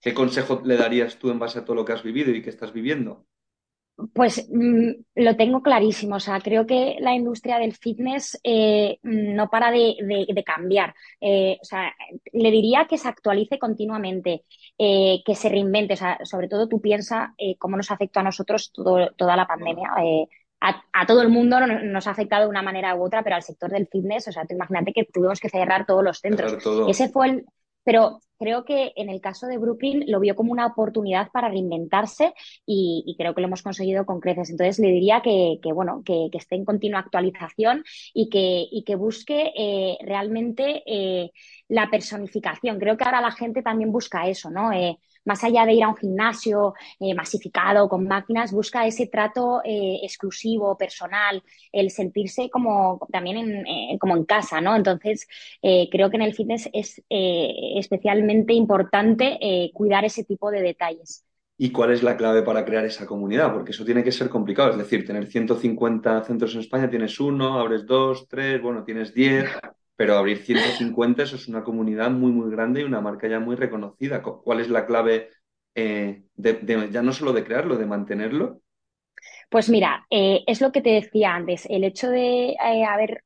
¿Qué 0.02 0.14
consejo 0.14 0.62
le 0.66 0.78
darías 0.78 1.18
tú 1.18 1.30
en 1.30 1.40
base 1.40 1.60
a 1.60 1.66
todo 1.66 1.76
lo 1.76 1.86
que 1.86 1.94
has 1.94 2.04
vivido 2.04 2.32
y 2.32 2.42
que 2.42 2.50
estás 2.50 2.74
viviendo? 2.74 3.26
Pues 4.14 4.50
mm, 4.52 4.90
lo 5.16 5.36
tengo 5.36 5.62
clarísimo. 5.62 6.16
O 6.16 6.20
sea, 6.20 6.40
creo 6.40 6.66
que 6.66 6.98
la 7.00 7.14
industria 7.14 7.60
del 7.60 7.74
fitness 7.74 8.40
eh, 8.44 8.98
no 9.04 9.50
para 9.50 9.70
de, 9.72 10.44
cambiar. 10.46 10.96
Eh, 11.20 11.58
o 11.62 11.66
sea, 11.66 11.94
le 12.34 12.52
diría 12.52 12.88
que 12.90 12.98
se 12.98 13.08
actualice 13.08 13.60
continuamente, 13.60 14.46
eh, 14.78 15.22
que 15.24 15.36
se 15.36 15.50
reinvente. 15.50 15.94
O 15.94 15.98
sea, 15.98 16.18
sobre 16.24 16.48
todo 16.48 16.68
tú 16.68 16.82
piensas 16.82 17.30
cómo 17.60 17.78
nos 17.78 17.92
afectó 17.92 18.22
a 18.22 18.24
nosotros 18.24 18.72
toda 18.74 19.36
la 19.36 19.48
pandemia. 19.48 19.92
A, 20.64 21.06
todo 21.08 21.22
el 21.22 21.30
mundo 21.30 21.60
nos 21.60 22.08
ha 22.08 22.12
afectado 22.12 22.44
de 22.44 22.50
una 22.50 22.62
manera 22.62 22.96
u 22.96 23.04
otra, 23.04 23.24
pero 23.24 23.36
al 23.36 23.44
sector 23.44 23.72
del 23.72 23.88
fitness, 23.88 24.28
o 24.28 24.32
sea, 24.32 24.46
tú 24.46 24.54
imagínate 24.54 24.94
que 24.94 25.06
tuvimos 25.06 25.40
que 25.40 25.50
cerrar 25.50 25.86
todos 25.86 26.04
los 26.04 26.20
centros. 26.20 26.56
Ese 26.88 27.10
fue 27.10 27.30
el, 27.30 27.46
pero 27.84 28.20
creo 28.41 28.65
que 28.65 28.91
en 28.96 29.10
el 29.10 29.22
caso 29.22 29.46
de 29.46 29.60
Brooklyn 29.60 30.06
lo 30.08 30.20
vio 30.20 30.36
como 30.36 30.52
una 30.52 30.65
oportunidad 30.65 31.30
para 31.32 31.50
reinventarse 31.50 32.34
y, 32.65 33.15
creo 33.17 33.36
que 33.36 33.41
lo 33.41 33.48
hemos 33.48 33.62
conseguido 33.62 34.04
con 34.06 34.20
creces. 34.20 34.50
Entonces 34.50 34.80
le 34.80 34.88
diría 34.88 35.22
que, 35.22 35.60
bueno, 35.74 36.02
que, 36.04 36.30
esté 36.34 36.56
en 36.56 36.65
continua 36.65 37.00
actualización 37.00 37.84
y 38.15 38.30
que, 38.30 38.67
y 38.72 38.84
que 38.84 38.96
busque 38.96 39.54
eh, 39.56 39.98
realmente 40.02 40.82
eh, 40.88 41.32
la 41.67 41.89
personificación. 41.91 42.80
Creo 42.80 42.98
que 42.98 43.04
ahora 43.04 43.22
la 43.22 43.32
gente 43.32 43.62
también 43.62 43.91
busca 43.91 44.28
eso, 44.28 44.50
¿no? 44.50 44.72
Eh, 44.72 44.98
más 45.26 45.44
allá 45.44 45.66
de 45.66 45.74
ir 45.74 45.84
a 45.84 45.90
un 45.90 45.98
gimnasio 45.98 46.74
eh, 47.00 47.14
masificado 47.14 47.88
con 47.88 48.08
máquinas, 48.08 48.52
busca 48.52 48.86
ese 48.86 49.08
trato 49.08 49.62
eh, 49.64 50.00
exclusivo, 50.04 50.78
personal, 50.78 51.44
el 51.72 51.90
sentirse 51.92 52.50
como 52.50 53.00
también 53.12 53.38
en, 53.38 53.68
eh, 53.68 53.98
como 54.00 54.16
en 54.16 54.26
casa, 54.26 54.62
¿no? 54.62 54.76
Entonces, 54.76 55.28
creo 55.62 56.10
que 56.10 56.16
en 56.18 56.22
el 56.24 56.34
fitness 56.34 56.70
es 56.74 57.02
especialmente 57.10 58.54
importante 58.54 59.40
cuidar 59.74 60.06
ese 60.06 60.24
tipo 60.24 60.52
de 60.52 60.62
detalles. 60.62 61.26
¿Y 61.58 61.72
cuál 61.72 61.92
es 61.92 62.02
la 62.02 62.18
clave 62.18 62.42
para 62.42 62.66
crear 62.66 62.86
esa 62.86 63.06
comunidad? 63.06 63.54
Porque 63.54 63.72
eso 63.72 63.86
tiene 63.86 64.04
que 64.04 64.12
ser 64.12 64.30
complicado. 64.30 64.72
Es 64.72 64.78
decir, 64.78 65.06
tener 65.06 65.28
150 65.28 66.24
centros 66.24 66.54
en 66.56 66.62
España, 66.62 66.90
tienes 66.90 67.20
uno, 67.20 67.60
abres 67.60 67.86
dos, 67.86 68.28
tres, 68.28 68.62
bueno, 68.62 68.84
tienes 68.84 69.14
diez 69.14 69.46
pero 70.02 70.18
abrir 70.18 70.40
150 70.40 71.22
eso 71.22 71.36
es 71.36 71.48
una 71.48 71.64
comunidad 71.64 72.10
muy, 72.10 72.32
muy 72.32 72.50
grande 72.50 72.82
y 72.82 72.86
una 72.86 73.02
marca 73.02 73.28
ya 73.28 73.40
muy 73.40 73.56
reconocida. 73.56 74.24
¿Cuál 74.24 74.60
es 74.60 74.68
la 74.68 74.88
clave 74.88 75.30
eh, 75.76 76.24
de, 76.34 76.90
ya 76.92 77.04
no 77.04 77.14
solo 77.14 77.34
de 77.34 77.44
crearlo, 77.44 77.78
de 77.78 77.86
mantenerlo? 77.86 78.62
Pues 79.48 79.70
mira, 79.70 80.08
eh, 80.10 80.42
es 80.48 80.60
lo 80.60 80.72
que 80.72 80.82
te 80.82 80.90
decía 80.90 81.36
antes, 81.36 81.68
el 81.70 81.84
hecho 81.84 82.10
de 82.10 82.54
eh, 82.54 82.84
haber 82.84 83.26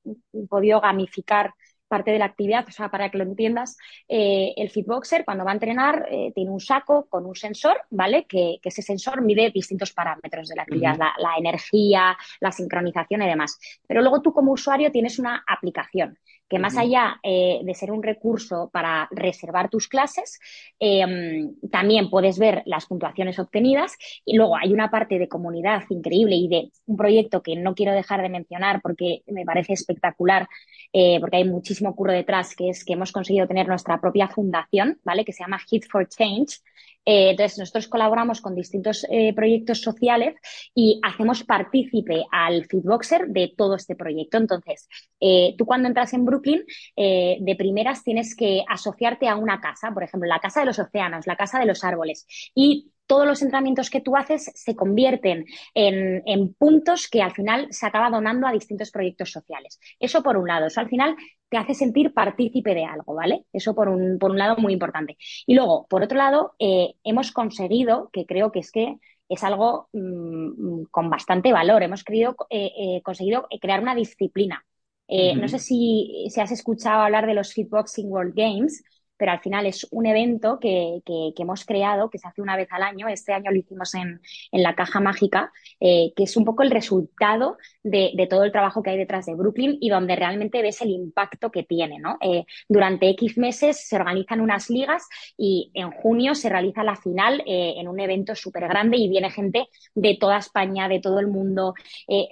podido 0.50 0.82
gamificar 0.82 1.54
parte 1.88 2.12
de 2.12 2.20
la 2.20 2.26
actividad, 2.26 2.66
o 2.68 2.72
sea, 2.72 2.92
para 2.92 3.10
que 3.10 3.20
lo 3.20 3.24
entiendas, 3.24 3.78
el 4.10 4.70
fitboxer 4.70 5.24
cuando 5.24 5.46
va 5.46 5.52
a 5.52 5.54
entrenar 5.54 6.06
tiene 6.34 6.50
un 6.50 6.60
saco 6.60 7.08
con 7.08 7.26
un 7.26 7.36
sensor, 7.36 7.84
¿vale? 7.92 8.26
Que, 8.28 8.58
ese 8.62 8.82
sensor 8.82 9.22
mide 9.22 9.52
distintos 9.52 9.94
parámetros 9.94 10.50
de 10.50 10.56
la 10.56 10.64
actividad, 10.64 10.98
la, 10.98 11.36
energía, 11.38 12.18
la 12.42 12.52
sincronización 12.52 13.22
y 13.22 13.28
demás. 13.28 13.60
Pero 13.88 14.02
luego 14.02 14.22
tú 14.22 14.34
como 14.34 14.52
usuario 14.52 14.92
tienes 14.92 15.20
una 15.20 15.44
aplicación 15.48 16.18
que 16.50 16.60
más 16.60 16.78
allá 16.78 17.20
eh, 17.24 17.62
de 17.64 17.74
ser 17.74 17.92
un 17.92 18.04
recurso 18.04 18.70
para 18.72 19.08
reservar 19.12 19.70
tus 19.70 19.88
clases, 19.88 20.40
em, 20.80 21.56
también 21.72 22.10
puedes 22.10 22.38
ver 22.38 22.62
las 22.66 22.86
puntuaciones 22.86 23.40
obtenidas 23.40 23.98
y 24.26 24.36
luego 24.36 24.56
hay 24.56 24.72
una 24.72 24.92
parte 24.92 25.18
de 25.18 25.28
comunidad 25.28 25.84
increíble 25.90 26.36
y 26.36 26.48
de 26.48 26.72
un 26.86 26.98
proyecto 26.98 27.42
que 27.42 27.56
no 27.56 27.74
quiero 27.74 27.94
dejar 27.94 28.22
de 28.22 28.30
mencionar 28.30 28.82
porque 28.82 29.24
me 29.28 29.46
parece 29.46 29.74
espectacular, 29.74 30.48
eh, 30.94 31.20
porque 31.20 31.38
hay 31.38 31.46
muchísimo 31.46 31.96
curro 31.96 32.14
detrás, 32.14 32.56
que 32.56 32.70
es 32.70 32.86
que 32.86 32.94
hemos 32.94 33.12
conseguido 33.12 33.48
tener 33.48 33.68
nuestra 33.68 34.00
propia 34.00 34.28
fundación, 34.28 35.00
¿vale? 35.04 35.26
Que 35.26 35.34
se 35.34 35.44
llama 35.44 35.60
Hit 35.60 35.86
for 35.90 36.08
Change 36.08 36.60
eh, 37.06 37.32
entonces, 37.32 37.60
nosotros 37.60 37.88
colaboramos 37.88 38.42
con 38.42 38.56
distintos 38.56 39.06
eh, 39.10 39.34
proyectos 39.34 39.82
sociales 39.82 40.36
y 40.74 41.00
hacemos 41.04 41.44
partícipe 41.44 42.26
al 42.32 42.66
Feedboxer 42.66 43.28
de 43.28 43.54
todo 43.56 43.76
este 43.76 43.96
proyecto. 43.96 44.38
Entonces, 44.38 44.90
eh, 45.20 45.56
tú 45.58 45.66
cuando 45.66 45.88
entras 45.88 46.14
en 46.14 46.26
Brooklyn, 46.26 46.64
de 46.96 47.56
primeras 47.58 48.04
tienes 48.04 48.36
que 48.36 48.64
asociarte 48.68 49.28
a 49.28 49.36
una 49.36 49.60
casa, 49.62 49.92
por 49.94 50.04
ejemplo, 50.04 50.28
la 50.28 50.40
casa 50.40 50.62
de 50.62 50.66
los 50.68 50.80
océanos, 50.80 51.28
la 51.28 51.36
casa 51.36 51.60
de 51.60 51.66
los 51.66 51.84
árboles, 51.84 52.26
y 52.56 52.92
todos 53.08 53.26
los 53.26 53.42
entrenamientos 53.42 53.90
que 53.90 54.02
tú 54.02 54.16
haces 54.16 54.52
se 54.56 54.76
convierten 54.76 55.46
en, 55.74 56.54
puntos 56.56 57.08
que 57.08 57.22
al 57.22 57.32
final 57.32 57.68
se 57.72 57.86
acaba 57.86 58.10
donando 58.10 58.48
a 58.48 58.52
distintos 58.52 58.92
proyectos 58.92 59.32
sociales. 59.32 59.80
Eso 60.00 60.24
por 60.24 60.38
un 60.38 60.48
lado, 60.48 60.68
eso 60.68 60.80
al 60.80 60.90
final 60.90 61.16
te 61.50 61.58
hace 61.58 61.74
sentir 61.74 62.14
partícipe 62.14 62.74
de 62.74 62.86
algo, 62.86 63.16
¿vale? 63.16 63.46
Eso 63.54 63.76
por 63.76 63.90
un, 63.90 64.18
por 64.20 64.32
un 64.32 64.38
lado 64.38 64.58
muy 64.58 64.74
importante. 64.74 65.18
Y 65.46 65.56
luego, 65.56 65.86
por 65.88 66.04
otro 66.04 66.18
lado, 66.18 66.56
eh, 66.60 66.96
hemos 67.04 67.32
conseguido, 67.32 68.10
que 68.12 68.26
creo 68.26 68.52
que 68.52 68.60
es 68.60 68.72
que 68.72 68.96
es 69.30 69.44
algo 69.44 69.90
mm, 69.94 70.84
con 70.92 71.10
bastante 71.10 71.52
valor, 71.52 71.84
hemos 71.84 72.04
querido, 72.04 72.36
eh, 72.50 72.72
eh, 72.78 73.02
conseguido 73.04 73.48
crear 73.62 73.82
una 73.82 73.96
disciplina. 73.96 74.66
No 75.08 75.48
sé 75.48 75.60
si, 75.60 76.26
si 76.32 76.42
has 76.42 76.52
escuchado 76.52 77.02
hablar 77.02 77.28
de 77.28 77.36
los 77.36 77.54
Fitboxing 77.54 78.10
World 78.10 78.34
Games, 78.36 78.84
pero 79.18 79.32
al 79.32 79.40
final 79.40 79.66
es 79.66 79.88
un 79.92 80.06
evento 80.06 80.60
que, 80.60 81.02
hemos 81.38 81.66
creado, 81.66 82.10
que 82.10 82.18
se 82.18 82.28
hace 82.28 82.42
una 82.42 82.58
vez 82.58 82.68
al 82.72 82.84
año. 82.84 83.08
Este 83.08 83.34
año 83.34 83.52
lo 83.52 83.58
hicimos 83.58 83.94
en, 83.96 84.22
la 84.52 84.76
Caja 84.76 85.00
Mágica, 85.00 85.52
eh, 85.80 86.14
que 86.16 86.24
es 86.24 86.38
un 86.38 86.46
poco 86.46 86.64
el 86.64 86.72
resultado 86.72 87.58
de, 87.84 88.28
todo 88.30 88.44
el 88.44 88.52
trabajo 88.52 88.82
que 88.82 88.90
hay 88.90 88.98
detrás 88.98 89.26
de 89.26 89.36
Brooklyn 89.36 89.78
y 89.80 89.90
donde 89.90 90.16
realmente 90.16 90.62
ves 90.62 90.82
el 90.82 90.90
impacto 90.90 91.52
que 91.52 91.64
tiene. 91.64 92.00
¿no? 92.00 92.18
Eh, 92.22 92.46
durante 92.68 93.10
X 93.10 93.38
meses 93.38 93.88
se 93.88 93.96
organizan 93.96 94.42
unas 94.42 94.70
ligas 94.70 95.08
y 95.38 95.72
en 95.74 95.92
junio 95.92 96.36
se 96.36 96.50
realiza 96.50 96.84
la 96.84 96.96
final 96.96 97.44
eh, 97.46 97.76
en 97.78 97.88
un 97.88 98.00
evento 98.00 98.36
súper 98.36 98.68
grande 98.68 98.98
y 98.98 99.08
viene 99.10 99.30
gente 99.30 99.68
de 99.94 100.18
toda 100.20 100.38
España, 100.38 100.88
de 100.88 101.00
todo 101.00 101.20
el 101.20 101.28
mundo. 101.28 101.74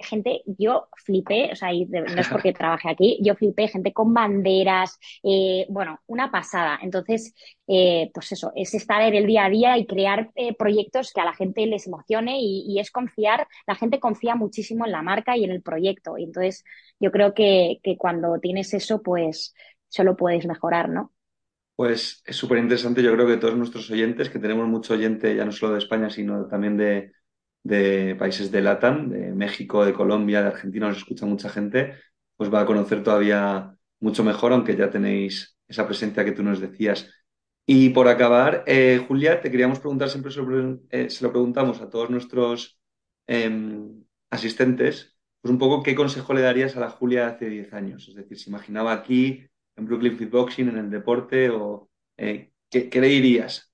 gente, 0.00 0.42
yo 0.46 0.88
flipé, 1.04 1.50
o 1.52 1.56
sea, 1.56 1.70
no 1.72 2.20
es 2.20 2.28
porque 2.28 2.52
trabaje 2.52 2.90
aquí, 2.90 3.18
yo 3.22 3.34
flipé, 3.34 3.68
gente 3.68 3.92
con 3.92 4.12
banderas, 4.12 4.98
bueno, 5.68 6.00
una 6.06 6.30
pasada. 6.30 6.73
Entonces, 6.82 7.34
eh, 7.66 8.10
pues 8.12 8.32
eso, 8.32 8.52
es 8.54 8.74
estar 8.74 9.02
en 9.02 9.14
el 9.14 9.26
día 9.26 9.44
a 9.44 9.50
día 9.50 9.78
y 9.78 9.86
crear 9.86 10.30
eh, 10.34 10.54
proyectos 10.54 11.12
que 11.12 11.20
a 11.20 11.24
la 11.24 11.34
gente 11.34 11.66
les 11.66 11.86
emocione 11.86 12.38
y, 12.40 12.78
es 12.78 12.90
confiar, 12.90 13.46
la 13.66 13.74
gente 13.74 14.00
confía 14.00 14.34
muchísimo 14.34 14.84
en 14.84 14.92
la 14.92 15.02
marca 15.02 15.36
y 15.36 15.44
en 15.44 15.50
el 15.50 15.62
proyecto. 15.62 16.18
Y 16.18 16.24
entonces, 16.24 16.64
yo 17.00 17.10
creo 17.10 17.34
que, 17.34 17.80
cuando 17.98 18.38
tienes 18.40 18.74
eso, 18.74 19.02
pues 19.02 19.54
solo 19.88 20.16
puedes 20.16 20.46
mejorar, 20.46 20.88
¿no? 20.88 21.12
Pues 21.76 22.22
es 22.24 22.36
súper 22.36 22.58
interesante. 22.58 23.02
Yo 23.02 23.12
creo 23.14 23.26
que 23.26 23.36
todos 23.36 23.56
nuestros 23.56 23.90
oyentes, 23.90 24.30
que 24.30 24.38
tenemos 24.38 24.68
mucho 24.68 24.94
oyente 24.94 25.34
ya 25.34 25.44
no 25.44 25.52
solo 25.52 25.72
de 25.72 25.78
España, 25.78 26.08
sino 26.08 26.46
también 26.46 26.76
de, 26.76 27.12
de 27.64 28.14
países 28.16 28.50
de 28.52 28.60
LATAM, 28.60 29.10
de 29.10 29.32
México, 29.32 29.84
de 29.84 29.94
Colombia, 29.94 30.42
de 30.42 30.48
Argentina, 30.48 30.88
nos 30.88 30.98
escucha 30.98 31.26
mucha 31.26 31.48
gente, 31.48 31.94
pues 32.36 32.52
va 32.52 32.60
a 32.60 32.66
conocer 32.66 33.02
todavía 33.02 33.74
mucho 34.00 34.22
mejor, 34.22 34.52
aunque 34.52 34.76
ya 34.76 34.90
tenéis 34.90 35.53
esa 35.68 35.86
presencia 35.86 36.24
que 36.24 36.32
tú 36.32 36.42
nos 36.42 36.60
decías. 36.60 37.10
Y 37.66 37.90
por 37.90 38.08
acabar, 38.08 38.62
eh, 38.66 39.02
Julia, 39.08 39.40
te 39.40 39.50
queríamos 39.50 39.80
preguntar, 39.80 40.10
siempre 40.10 40.30
eh, 40.90 41.08
se 41.08 41.24
lo, 41.24 41.30
preguntamos 41.30 41.80
a 41.80 41.88
todos 41.88 42.10
nuestros 42.10 42.78
em, 43.26 44.04
asistentes, 44.30 45.16
pues 45.40 45.50
un 45.50 45.58
poco 45.58 45.82
qué 45.82 45.94
consejo 45.94 46.34
le 46.34 46.42
darías 46.42 46.76
a 46.76 46.80
la 46.80 46.90
Julia 46.90 47.28
hace 47.28 47.48
10 47.48 47.72
años. 47.72 48.08
Es 48.08 48.14
decir, 48.14 48.38
si 48.38 48.50
imaginaba 48.50 48.92
aquí, 48.92 49.46
en 49.76 49.86
Brooklyn 49.86 50.16
Fitboxing, 50.16 50.68
en 50.68 50.78
el 50.78 50.90
deporte, 50.90 51.50
o 51.50 51.88
eh, 52.18 52.50
¿qué, 52.70 52.90
le 53.00 53.08
dirías? 53.08 53.72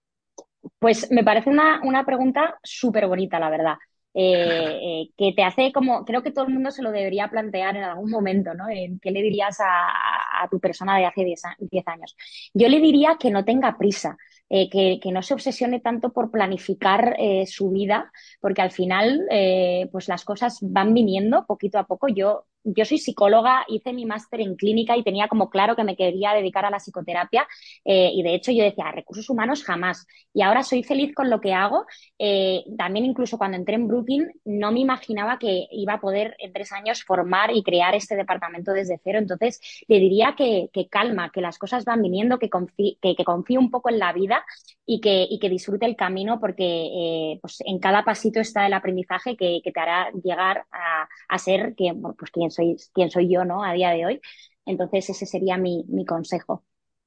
Pues 0.78 1.10
me 1.10 1.24
parece 1.24 1.50
una, 1.50 1.80
una 1.82 2.04
pregunta 2.04 2.58
súper 2.62 3.06
bonita, 3.06 3.40
la 3.40 3.50
verdad. 3.50 3.74
Eh, 4.12 4.78
eh, 4.82 5.10
que 5.16 5.32
te 5.34 5.44
hace 5.44 5.72
como, 5.72 6.04
creo 6.04 6.22
que 6.22 6.32
todo 6.32 6.46
el 6.46 6.52
mundo 6.52 6.72
se 6.72 6.82
lo 6.82 6.90
debería 6.90 7.28
plantear 7.28 7.76
en 7.76 7.84
algún 7.84 8.10
momento, 8.10 8.54
¿no? 8.54 8.64
¿Qué 9.00 9.10
le 9.10 9.22
dirías 9.22 9.58
a, 9.60 10.48
tu 10.50 10.58
persona 10.58 10.96
de 10.98 11.06
hace 11.06 11.24
10 11.24 11.88
años? 11.88 12.16
Yo 12.52 12.68
le 12.68 12.80
diría 12.80 13.16
que 13.20 13.30
no 13.30 13.44
tenga 13.44 13.78
prisa, 13.78 14.16
eh, 14.48 14.68
que, 14.68 15.12
no 15.12 15.22
se 15.22 15.34
obsesione 15.34 15.80
tanto 15.80 16.12
por 16.12 16.30
planificar 16.30 17.16
su 17.46 17.70
vida, 17.70 18.10
porque 18.40 18.62
al 18.62 18.72
final, 18.72 19.26
pues 19.92 20.08
las 20.08 20.24
cosas 20.24 20.58
van 20.62 20.92
viniendo 20.92 21.46
poquito 21.46 21.78
a 21.78 21.86
poco. 21.86 22.08
Yo 22.08 22.46
yo 22.64 22.84
soy 22.84 22.98
psicóloga, 22.98 23.64
hice 23.68 23.92
mi 23.92 24.04
máster 24.04 24.40
en 24.40 24.56
clínica 24.56 24.96
y 24.96 25.02
tenía 25.02 25.28
como 25.28 25.50
claro 25.50 25.76
que 25.76 25.84
me 25.84 25.96
quería 25.96 26.32
dedicar 26.32 26.64
a 26.64 26.70
la 26.70 26.78
psicoterapia 26.78 27.46
eh, 27.84 28.10
y 28.14 28.22
de 28.22 28.34
hecho 28.34 28.52
yo 28.52 28.64
decía, 28.64 28.90
recursos 28.92 29.28
humanos 29.30 29.64
jamás. 29.64 30.06
Y 30.32 30.42
ahora 30.42 30.62
soy 30.62 30.82
feliz 30.82 31.14
con 31.14 31.30
lo 31.30 31.40
que 31.40 31.54
hago. 31.54 31.86
Eh, 32.18 32.64
también 32.76 33.04
incluso 33.04 33.38
cuando 33.38 33.56
entré 33.56 33.76
en 33.76 33.88
Brooklyn 33.88 34.28
no 34.44 34.72
me 34.72 34.80
imaginaba 34.80 35.38
que 35.38 35.66
iba 35.72 35.94
a 35.94 36.00
poder 36.00 36.36
en 36.38 36.52
tres 36.52 36.72
años 36.72 37.02
formar 37.04 37.50
y 37.54 37.62
crear 37.62 37.94
este 37.94 38.16
departamento 38.16 38.72
desde 38.72 39.00
cero. 39.02 39.18
Entonces 39.18 39.60
le 39.88 39.98
diría 39.98 40.34
que, 40.36 40.70
calma, 40.90 41.30
que 41.30 41.40
las 41.40 41.58
cosas 41.58 41.84
van 41.84 42.02
viniendo, 42.02 42.38
que 42.38 42.50
confíe, 42.50 42.98
que, 43.00 43.16
confíe 43.24 43.58
un 43.58 43.70
poco 43.70 43.90
en 43.90 43.98
la 43.98 44.12
vida 44.12 44.44
y 44.86 45.00
que, 45.00 45.26
y 45.28 45.38
que 45.38 45.48
disfrute 45.48 45.86
el 45.86 45.96
camino 45.96 46.40
porque 46.40 46.64
eh, 46.64 47.38
pues 47.40 47.62
en 47.64 47.78
cada 47.78 48.04
pasito 48.04 48.40
está 48.40 48.66
el 48.66 48.72
aprendizaje 48.72 49.36
que, 49.36 49.60
te 49.70 49.80
hará 49.80 50.10
llegar 50.24 50.66
a, 50.72 51.08
a 51.28 51.38
ser 51.38 51.74
que, 51.76 51.94
pues, 52.18 52.30
quien 52.32 52.49
soy, 52.50 52.76
quién 52.92 53.10
soy 53.10 53.32
yo 53.32 53.44
¿no? 53.44 53.64
a 53.64 53.72
día 53.72 53.90
de 53.90 54.06
hoy. 54.06 54.20
Entonces 54.66 55.10
ese 55.10 55.26
sería 55.26 55.56
mi, 55.56 55.84
consejo. 56.06 56.64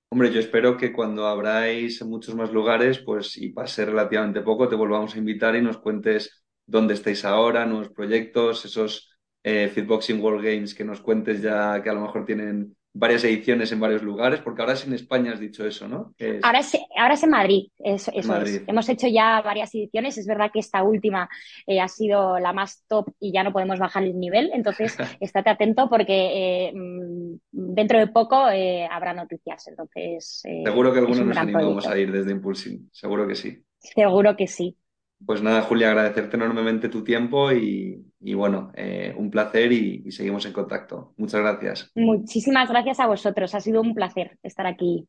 Hombre, 0.09 0.31
yo 0.31 0.39
espero 0.39 0.77
que 0.77 0.93
cuando 0.93 1.27
abráis 1.27 2.01
en 2.01 2.09
muchos 2.09 2.35
más 2.35 2.51
lugares, 2.51 2.99
pues 2.99 3.35
y 3.37 3.49
pase 3.49 3.85
relativamente 3.85 4.41
poco, 4.41 4.67
te 4.67 4.75
volvamos 4.75 5.15
a 5.15 5.17
invitar 5.17 5.55
y 5.55 5.61
nos 5.61 5.77
cuentes 5.77 6.43
dónde 6.65 6.93
estáis 6.93 7.25
ahora, 7.25 7.65
nuevos 7.65 7.89
proyectos, 7.89 8.65
esos 8.65 9.17
eh, 9.43 9.69
Fitboxing 9.73 10.21
World 10.21 10.45
Games 10.45 10.75
que 10.75 10.83
nos 10.83 11.01
cuentes 11.01 11.41
ya 11.41 11.81
que 11.81 11.89
a 11.89 11.93
lo 11.93 12.01
mejor 12.01 12.25
tienen 12.25 12.75
varias 12.93 13.23
ediciones 13.23 13.71
en 13.71 13.79
varios 13.79 14.03
lugares, 14.03 14.39
porque 14.41 14.61
ahora 14.61 14.75
es 14.75 14.85
en 14.85 14.93
España, 14.93 15.33
has 15.33 15.39
dicho 15.39 15.65
eso, 15.65 15.87
¿no? 15.87 16.13
Ahora, 16.43 16.59
es, 16.59 16.77
ahora 16.95 17.15
es 17.15 17.23
en 17.23 17.29
Madrid, 17.31 17.67
eso, 17.79 18.11
es. 18.13 18.27
Hemos 18.67 18.87
hecho 18.87 19.07
ya 19.07 19.41
varias 19.41 19.73
ediciones, 19.73 20.17
es 20.17 20.27
verdad 20.27 20.51
que 20.53 20.59
esta 20.59 20.83
última 20.83 21.27
eh, 21.65 21.81
ha 21.81 21.87
sido 21.87 22.37
la 22.39 22.53
más 22.53 22.83
top 22.87 23.09
y 23.19 23.33
ya 23.33 23.43
no 23.43 23.51
podemos 23.51 23.79
bajar 23.79 24.03
el 24.03 24.19
nivel, 24.19 24.51
entonces 24.53 24.95
estate 25.19 25.49
atento 25.49 25.89
porque 25.89 26.67
eh, 26.67 26.73
mm, 26.73 27.35
dentro 27.51 27.97
de 27.97 28.07
poco 28.07 28.49
eh, 28.49 28.87
habrá 28.89 29.13
noticias, 29.13 29.67
entonces... 29.67 30.43
seguro 30.43 30.93
que 30.93 30.99
algunos 30.99 31.25
nos 31.25 31.37
animamos 31.37 31.87
a 31.87 31.97
ir 31.97 32.11
desde 32.11 32.31
Impulsing, 32.31 32.89
seguro 32.91 33.27
que 33.27 33.35
sí. 33.35 33.63
Seguro 33.79 34.35
que 34.35 34.47
sí. 34.47 34.77
Pues 35.25 35.41
nada, 35.41 35.61
Julia, 35.61 35.89
agradecerte 35.89 36.35
enormemente 36.35 36.89
tu 36.89 37.03
tiempo 37.03 37.51
y, 37.51 38.05
bueno, 38.33 38.71
eh, 38.75 39.13
un 39.17 39.29
placer 39.29 39.73
y, 39.73 40.09
seguimos 40.11 40.45
en 40.45 40.53
contacto. 40.53 41.13
Muchas 41.17 41.41
gracias. 41.41 41.91
Muchísimas 41.95 42.69
gracias 42.69 43.01
a 43.01 43.07
vosotros. 43.07 43.53
Ha 43.53 43.59
sido 43.59 43.81
un 43.81 43.93
placer 43.93 44.37
estar 44.43 44.65
aquí 44.65 45.07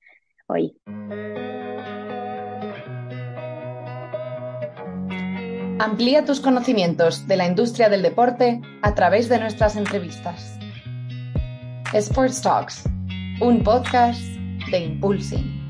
hoy. 0.48 0.76
Amplía 5.78 6.24
tus 6.24 6.40
conocimientos 6.40 7.28
de 7.28 7.36
la 7.36 7.46
industria 7.46 7.88
del 7.88 8.02
deporte 8.02 8.60
a 8.82 8.94
través 8.94 9.28
de 9.28 9.38
nuestras 9.38 9.76
entrevistas. 9.76 10.58
Sports 11.92 12.42
Talks, 12.42 12.84
un 13.40 13.62
podcast 13.62 14.22
de 14.70 14.78
Impulsing. 14.78 15.63